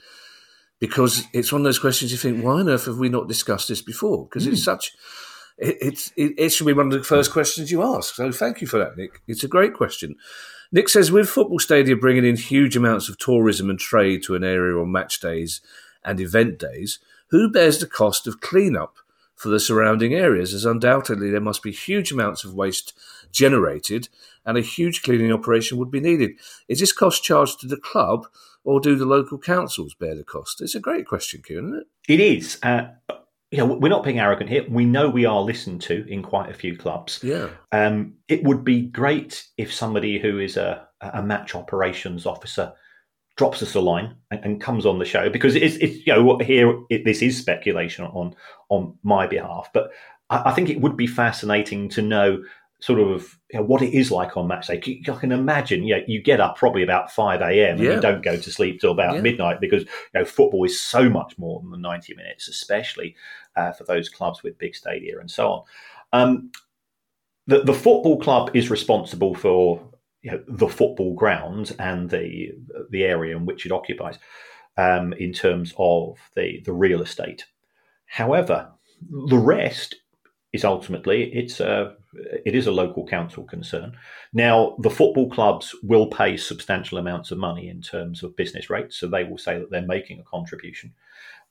[0.78, 3.68] because it's one of those questions you think, why on earth have we not discussed
[3.68, 4.26] this before?
[4.26, 4.52] Because mm.
[4.52, 4.64] it's hmm.
[4.64, 4.92] such
[5.58, 8.14] it, it's it, it should be one of the first questions you ask.
[8.14, 9.22] So thank you for that, Nick.
[9.26, 10.16] It's a great question.
[10.72, 14.42] Nick says, with football stadia bringing in huge amounts of tourism and trade to an
[14.42, 15.60] area on match days
[16.04, 16.98] and event days,
[17.28, 18.96] who bears the cost of clean-up
[19.36, 20.52] for the surrounding areas?
[20.52, 22.92] As undoubtedly there must be huge amounts of waste
[23.36, 24.08] generated
[24.44, 26.32] and a huge cleaning operation would be needed.
[26.68, 28.26] Is this cost charged to the club
[28.64, 30.62] or do the local councils bear the cost?
[30.62, 31.86] It's a great question, Kieran, isn't it?
[32.08, 32.58] It is.
[32.62, 32.88] Uh,
[33.50, 34.64] you know, we're not being arrogant here.
[34.68, 37.20] We know we are listened to in quite a few clubs.
[37.22, 37.48] Yeah.
[37.72, 42.72] Um, it would be great if somebody who is a, a match operations officer
[43.36, 46.38] drops us a line and, and comes on the show because it's, it's you know
[46.38, 48.34] here it, this is speculation on
[48.70, 49.92] on my behalf, but
[50.30, 52.42] I, I think it would be fascinating to know
[52.80, 55.02] sort of you know, what it is like on match day.
[55.08, 57.76] I can imagine, you know, you get up probably about 5 a.m.
[57.76, 57.94] and yeah.
[57.94, 59.20] you don't go to sleep till about yeah.
[59.22, 63.16] midnight because, you know, football is so much more than the 90 minutes, especially
[63.56, 65.62] uh, for those clubs with big stadia and so on.
[66.12, 66.50] Um,
[67.46, 69.80] the, the football club is responsible for
[70.22, 72.52] you know, the football ground and the
[72.90, 74.18] the area in which it occupies
[74.76, 77.44] um, in terms of the, the real estate.
[78.06, 78.72] However,
[79.28, 79.94] the rest
[80.52, 81.94] is ultimately it's a
[82.44, 83.96] it is a local council concern.
[84.32, 88.96] Now, the football clubs will pay substantial amounts of money in terms of business rates,
[88.96, 90.94] so they will say that they're making a contribution,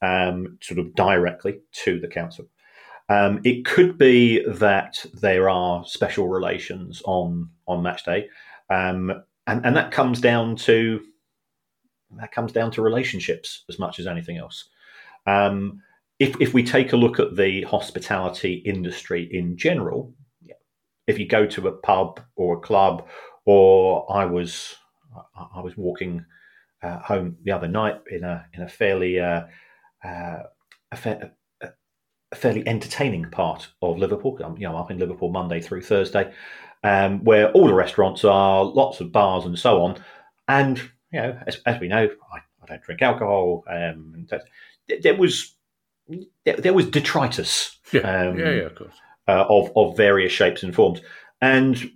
[0.01, 2.47] um, sort of directly to the council.
[3.07, 8.29] Um, it could be that there are special relations on on match day,
[8.69, 11.01] um, and and that comes down to
[12.17, 14.69] that comes down to relationships as much as anything else.
[15.27, 15.81] Um,
[16.19, 20.13] if, if we take a look at the hospitality industry in general,
[21.07, 23.07] if you go to a pub or a club,
[23.45, 24.75] or I was
[25.53, 26.25] I was walking
[26.81, 29.43] uh, home the other night in a in a fairly uh,
[30.03, 30.43] uh,
[30.91, 34.37] a, fa- a, fairly entertaining part of Liverpool.
[34.43, 36.33] I'm, you know, I'm up in Liverpool Monday through Thursday,
[36.83, 39.97] um, where all the restaurants are, lots of bars and so on.
[40.47, 40.79] And
[41.11, 43.63] you know, as, as we know, I, I, don't drink alcohol.
[43.69, 44.27] Um,
[45.01, 45.54] there was
[46.45, 47.77] there, there was detritus.
[47.91, 48.95] Yeah, um, yeah, yeah, of course
[49.27, 51.01] uh, of of various shapes and forms,
[51.41, 51.91] and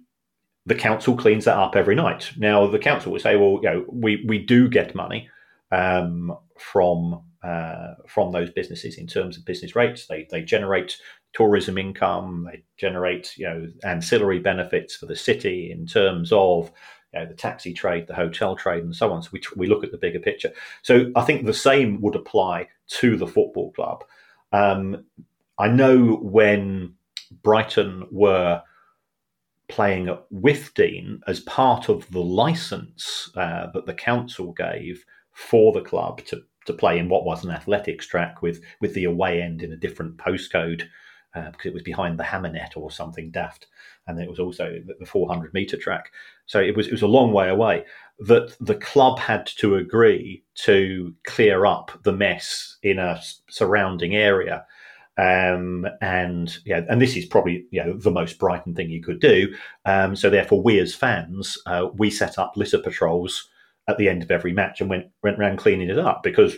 [0.66, 2.32] the council cleans that up every night.
[2.38, 5.30] Now the council will say, well, you know, we we do get money
[5.72, 10.08] um, from uh, from those businesses in terms of business rates.
[10.08, 10.98] They they generate
[11.34, 12.48] tourism income.
[12.52, 16.72] They generate you know ancillary benefits for the city in terms of
[17.14, 19.22] you know, the taxi trade, the hotel trade, and so on.
[19.24, 20.52] So we, we look at the bigger picture.
[20.82, 22.68] So I think the same would apply
[23.00, 24.04] to the football club.
[24.52, 25.06] Um,
[25.58, 26.96] I know when
[27.44, 28.62] Brighton were
[29.68, 36.24] playing Withdean as part of the license uh, that the council gave for the club
[36.26, 39.72] to, to play in what was an athletics track with, with the away end in
[39.72, 40.84] a different postcode
[41.36, 43.68] uh, because it was behind the Hammernet or something daft.
[44.08, 46.12] And it was also the 400 meter track.
[46.50, 47.86] So it was, it was a long way away
[48.20, 54.66] that the club had to agree to clear up the mess in a surrounding area
[55.20, 59.20] um, and yeah, and this is probably you know the most Brighton thing you could
[59.20, 59.54] do.
[59.84, 63.50] Um, so therefore, we as fans, uh, we set up litter patrols
[63.90, 66.56] at the end of every match and went went around cleaning it up because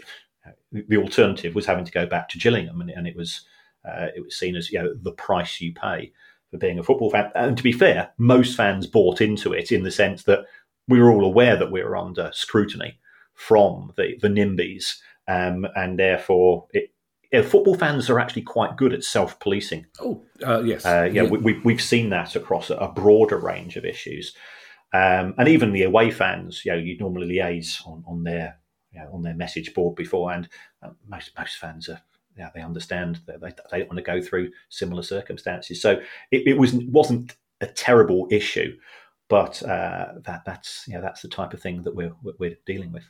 [0.72, 3.42] the alternative was having to go back to Gillingham, and, and it was
[3.84, 6.12] uh, it was seen as you know the price you pay
[6.52, 7.32] for being a football fan.
[7.34, 10.42] And to be fair, most fans bought into it in the sense that
[10.88, 13.00] we were all aware that we were under scrutiny
[13.34, 14.98] from the the NIMBYs,
[15.28, 16.92] um, and therefore it
[17.32, 19.86] yeah, football fans are actually quite good at self policing.
[20.02, 20.86] Oh, uh, yes.
[20.86, 21.30] Uh, yeah, yeah.
[21.30, 24.36] We, have we've seen that across a, broader range of issues.
[24.94, 28.58] Um, and even the away fans, you know, you normally liaise on, on their
[28.92, 30.50] you know, on their message board beforehand.
[30.84, 32.02] Uh, most most fans are
[32.38, 35.82] yeah, they understand that they, they don't want to go through similar circumstances.
[35.82, 36.02] So
[36.32, 38.78] it, it was wasn't a terrible issue,
[39.30, 42.92] but uh, that that's you know, that's the type of thing that we're we're dealing
[42.92, 43.04] with.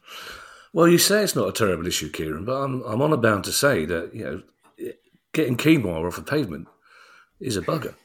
[0.74, 3.51] Well, you say it's not a terrible issue, Kieran, but I'm I'm on bound to
[3.51, 4.41] say that you know
[5.34, 6.67] getting quinoa off the pavement
[7.39, 7.95] is a bugger.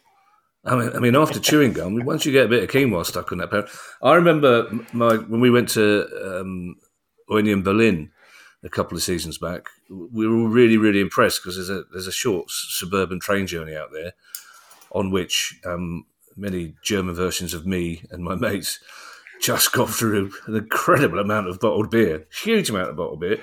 [0.65, 3.31] I mean, I mean, after chewing gum, once you get a bit of quinoa stuck
[3.31, 3.65] on that pen,
[4.03, 6.77] I remember my when we went to um,
[7.29, 8.11] Union Berlin
[8.67, 9.69] a couple of seasons back.
[9.89, 13.75] We were all really, really impressed because there's a there's a short suburban train journey
[13.75, 14.13] out there
[14.91, 16.05] on which um,
[16.37, 18.81] many German versions of me and my mates
[19.41, 23.39] just got through an incredible amount of bottled beer, huge amount of bottled beer.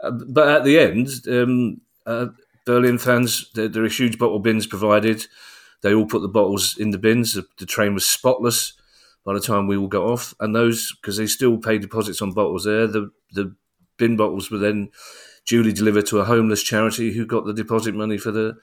[0.00, 2.26] Uh, but at the end, um, uh,
[2.64, 5.26] Berlin fans, there, there, are huge bottle bins provided.
[5.82, 7.34] They all put the bottles in the bins.
[7.34, 8.72] The, the train was spotless
[9.24, 12.32] by the time we all got off, and those because they still pay deposits on
[12.32, 12.86] bottles there.
[12.86, 13.54] The the
[13.96, 14.90] bin bottles were then
[15.46, 18.56] duly delivered to a homeless charity who got the deposit money for the.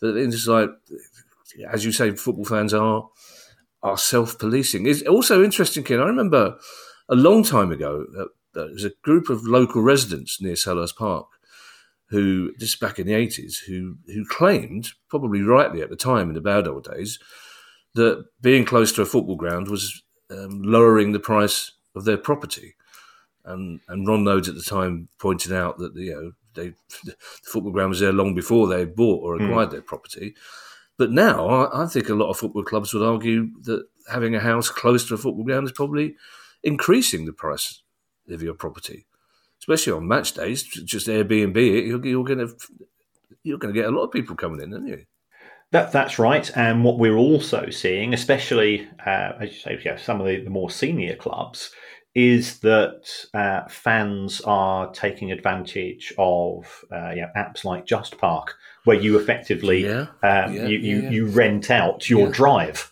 [0.00, 0.70] The it's like,
[1.68, 3.08] as you say, football fans are
[3.82, 4.86] are self policing.
[4.86, 6.00] It's also interesting, Ken.
[6.00, 6.58] I remember
[7.08, 8.24] a long time ago, uh,
[8.54, 11.26] there was a group of local residents near Selhurst Park
[12.10, 16.34] who, just back in the 80s, who, who claimed, probably rightly at the time in
[16.34, 17.18] the bad old days,
[17.94, 22.74] that being close to a football ground was um, lowering the price of their property.
[23.48, 26.74] And, and Ron Noades at the time pointed out that you know they,
[27.04, 29.72] the football ground was there long before they bought or acquired mm.
[29.72, 30.34] their property.
[30.96, 34.40] But now I, I, think a lot of football clubs would argue that having a
[34.40, 36.16] house close to a football ground is probably
[36.62, 37.82] increasing the price
[38.28, 39.06] of your property,
[39.60, 40.64] especially on match days.
[40.64, 42.56] Just Airbnb it, you're, you're going to
[43.44, 45.04] you're going to get a lot of people coming in, aren't you?
[45.70, 46.50] That, that's right.
[46.56, 50.50] And what we're also seeing, especially uh, as you say, yeah, some of the, the
[50.50, 51.72] more senior clubs,
[52.14, 58.48] is that uh, fans are taking advantage of uh, yeah, apps like JustPark,
[58.84, 62.90] where you effectively yeah, um, yeah, you, you, you, rent out your drive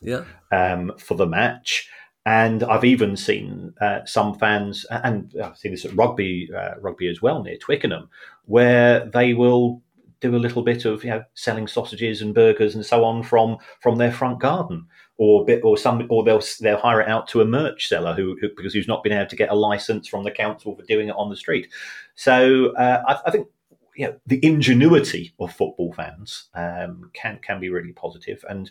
[0.52, 1.88] um, for the match.
[2.24, 7.08] And I've even seen uh, some fans, and I've seen this at rugby, uh, rugby
[7.08, 8.08] as well near Twickenham,
[8.46, 9.80] where they will
[10.20, 13.58] do a little bit of you know selling sausages and burgers and so on from
[13.80, 14.86] from their front garden,
[15.18, 18.36] or bit or some or they'll they'll hire it out to a merch seller who,
[18.40, 21.08] who because who's not been able to get a license from the council for doing
[21.08, 21.68] it on the street.
[22.14, 23.48] So uh, I, I, think
[23.96, 28.44] you know the ingenuity of football fans um, can can be really positive.
[28.48, 28.70] and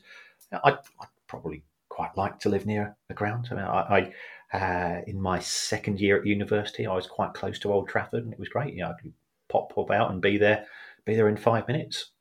[0.52, 3.48] I, I probably quite like to live near the ground.
[3.52, 4.12] I mean, I,
[4.52, 8.24] I uh, in my second year at university, I was quite close to Old Trafford,
[8.24, 8.74] and it was great.
[8.74, 9.14] You know, I could
[9.50, 10.66] pop pop out and be there,
[11.06, 12.12] be there in five minutes.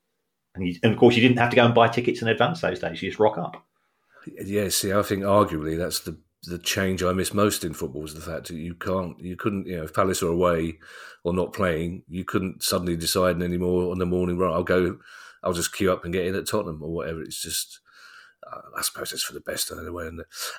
[0.55, 2.61] And, you, and of course, you didn't have to go and buy tickets in advance
[2.61, 3.01] those days.
[3.01, 3.63] You just rock up.
[4.25, 6.17] Yeah, see, I think arguably that's the
[6.47, 9.65] the change I miss most in football is the fact that you can't, you couldn't,
[9.65, 10.77] you know, if Palace are away
[11.23, 14.99] or not playing, you couldn't suddenly decide anymore on the morning, right, I'll go,
[15.43, 17.23] I'll just queue up and get in at Tottenham or whatever.
[17.23, 17.79] It's just,
[18.77, 20.09] I suppose it's for the best anyway.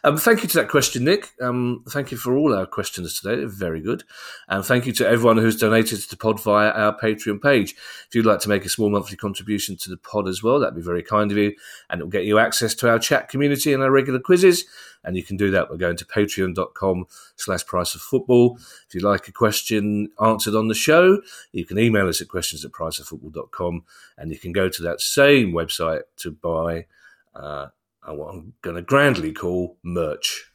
[0.03, 1.30] Um, thank you to that question, Nick.
[1.41, 3.37] Um, thank you for all our questions today.
[3.37, 4.05] They're very good.
[4.49, 7.74] And thank you to everyone who's donated to the pod via our Patreon page.
[8.09, 10.74] If you'd like to make a small monthly contribution to the pod as well, that'd
[10.74, 11.55] be very kind of you.
[11.89, 14.64] And it'll get you access to our chat community and our regular quizzes.
[15.05, 17.07] And you can do that by going to patreon.com
[17.37, 18.59] slash price of football.
[18.89, 21.20] If you'd like a question answered on the show,
[21.53, 23.84] you can email us at questions at priceoffootball.com.
[24.18, 26.87] And you can go to that same website to buy
[27.37, 27.68] uh,
[28.14, 30.50] what I'm going to grandly call merch,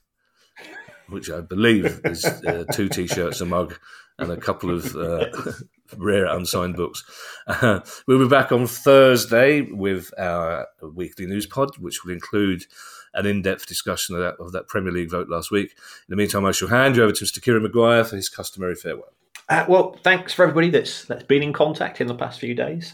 [1.10, 3.78] which I believe is uh, two t-shirts, a mug,
[4.18, 5.28] and a couple of uh,
[5.98, 7.04] rare unsigned books.
[7.48, 12.66] Uh, we'll be back on Thursday with our weekly news pod, which will include
[13.14, 15.72] an in-depth discussion of that, of that Premier League vote last week.
[15.72, 17.42] In the meantime, I shall hand you over to Mr.
[17.42, 19.14] Kieran Maguire for his customary farewell.
[19.50, 22.94] Uh, well, thanks for everybody that's that's been in contact in the past few days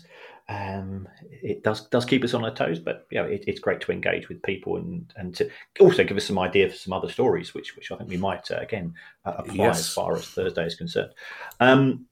[0.50, 3.82] um, it does does keep us on our toes, but you know, it, it's great
[3.82, 7.10] to engage with people and and to also give us some idea for some other
[7.10, 8.94] stories, which which I think we might uh, again
[9.26, 9.80] uh, apply yes.
[9.80, 11.12] as far as Thursday is concerned.
[11.60, 12.06] Um,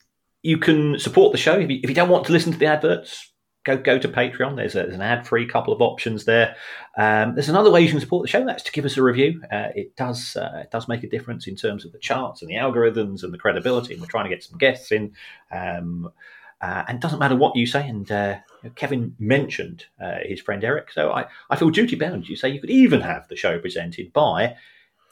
[0.44, 2.66] you can support the show if you, if you don't want to listen to the
[2.66, 3.32] adverts.
[3.64, 4.58] Go go to Patreon.
[4.58, 6.56] There's, a, there's an ad free couple of options there.
[6.98, 8.46] Um, there's another way you can support the show.
[8.46, 9.42] That's to give us a review.
[9.52, 12.52] Uh, it does uh, it does make a difference in terms of the charts and
[12.52, 13.94] the algorithms and the credibility.
[13.94, 15.14] And we're trying to get some guests in.
[15.52, 16.12] Um,
[16.62, 17.88] uh, and it doesn't matter what you say.
[17.88, 18.38] And uh,
[18.76, 20.92] Kevin mentioned uh, his friend Eric.
[20.92, 24.14] So I, I feel duty bound to say you could even have the show presented
[24.14, 24.56] by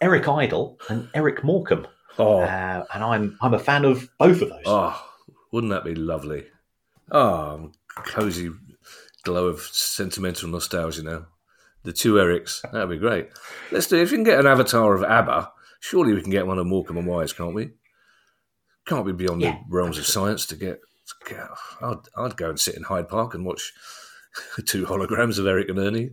[0.01, 1.87] Eric Idle and Eric Morecambe.
[2.17, 2.39] Oh.
[2.39, 4.63] Uh, and I'm I'm a fan of both of those.
[4.65, 5.03] Oh,
[5.51, 6.45] wouldn't that be lovely?
[7.11, 8.51] Oh, cozy
[9.23, 11.27] glow of sentimental nostalgia now.
[11.83, 13.29] The two Erics, that'd be great.
[13.71, 14.01] Let's do.
[14.01, 16.97] If you can get an avatar of ABBA, surely we can get one of Morecambe
[16.97, 17.71] and Wise, can't we?
[18.85, 20.79] Can't be beyond yeah, the realms of science to get
[21.81, 23.73] I'd, I'd go and sit in Hyde Park and watch
[24.65, 26.09] two holograms of Eric and Ernie.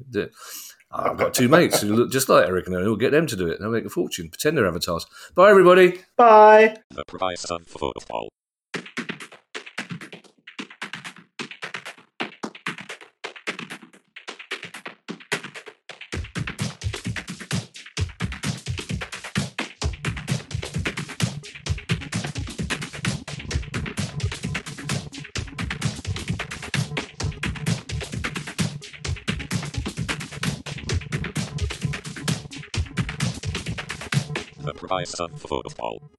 [0.92, 2.86] I've got two mates who look just like Eric and Ernie.
[2.86, 3.60] We'll get them to do it.
[3.60, 4.28] They'll make a fortune.
[4.28, 5.06] Pretend they're avatars.
[5.34, 6.00] Bye, everybody.
[6.16, 6.76] Bye.
[6.90, 8.28] The price of football.
[35.00, 36.10] Price of Football.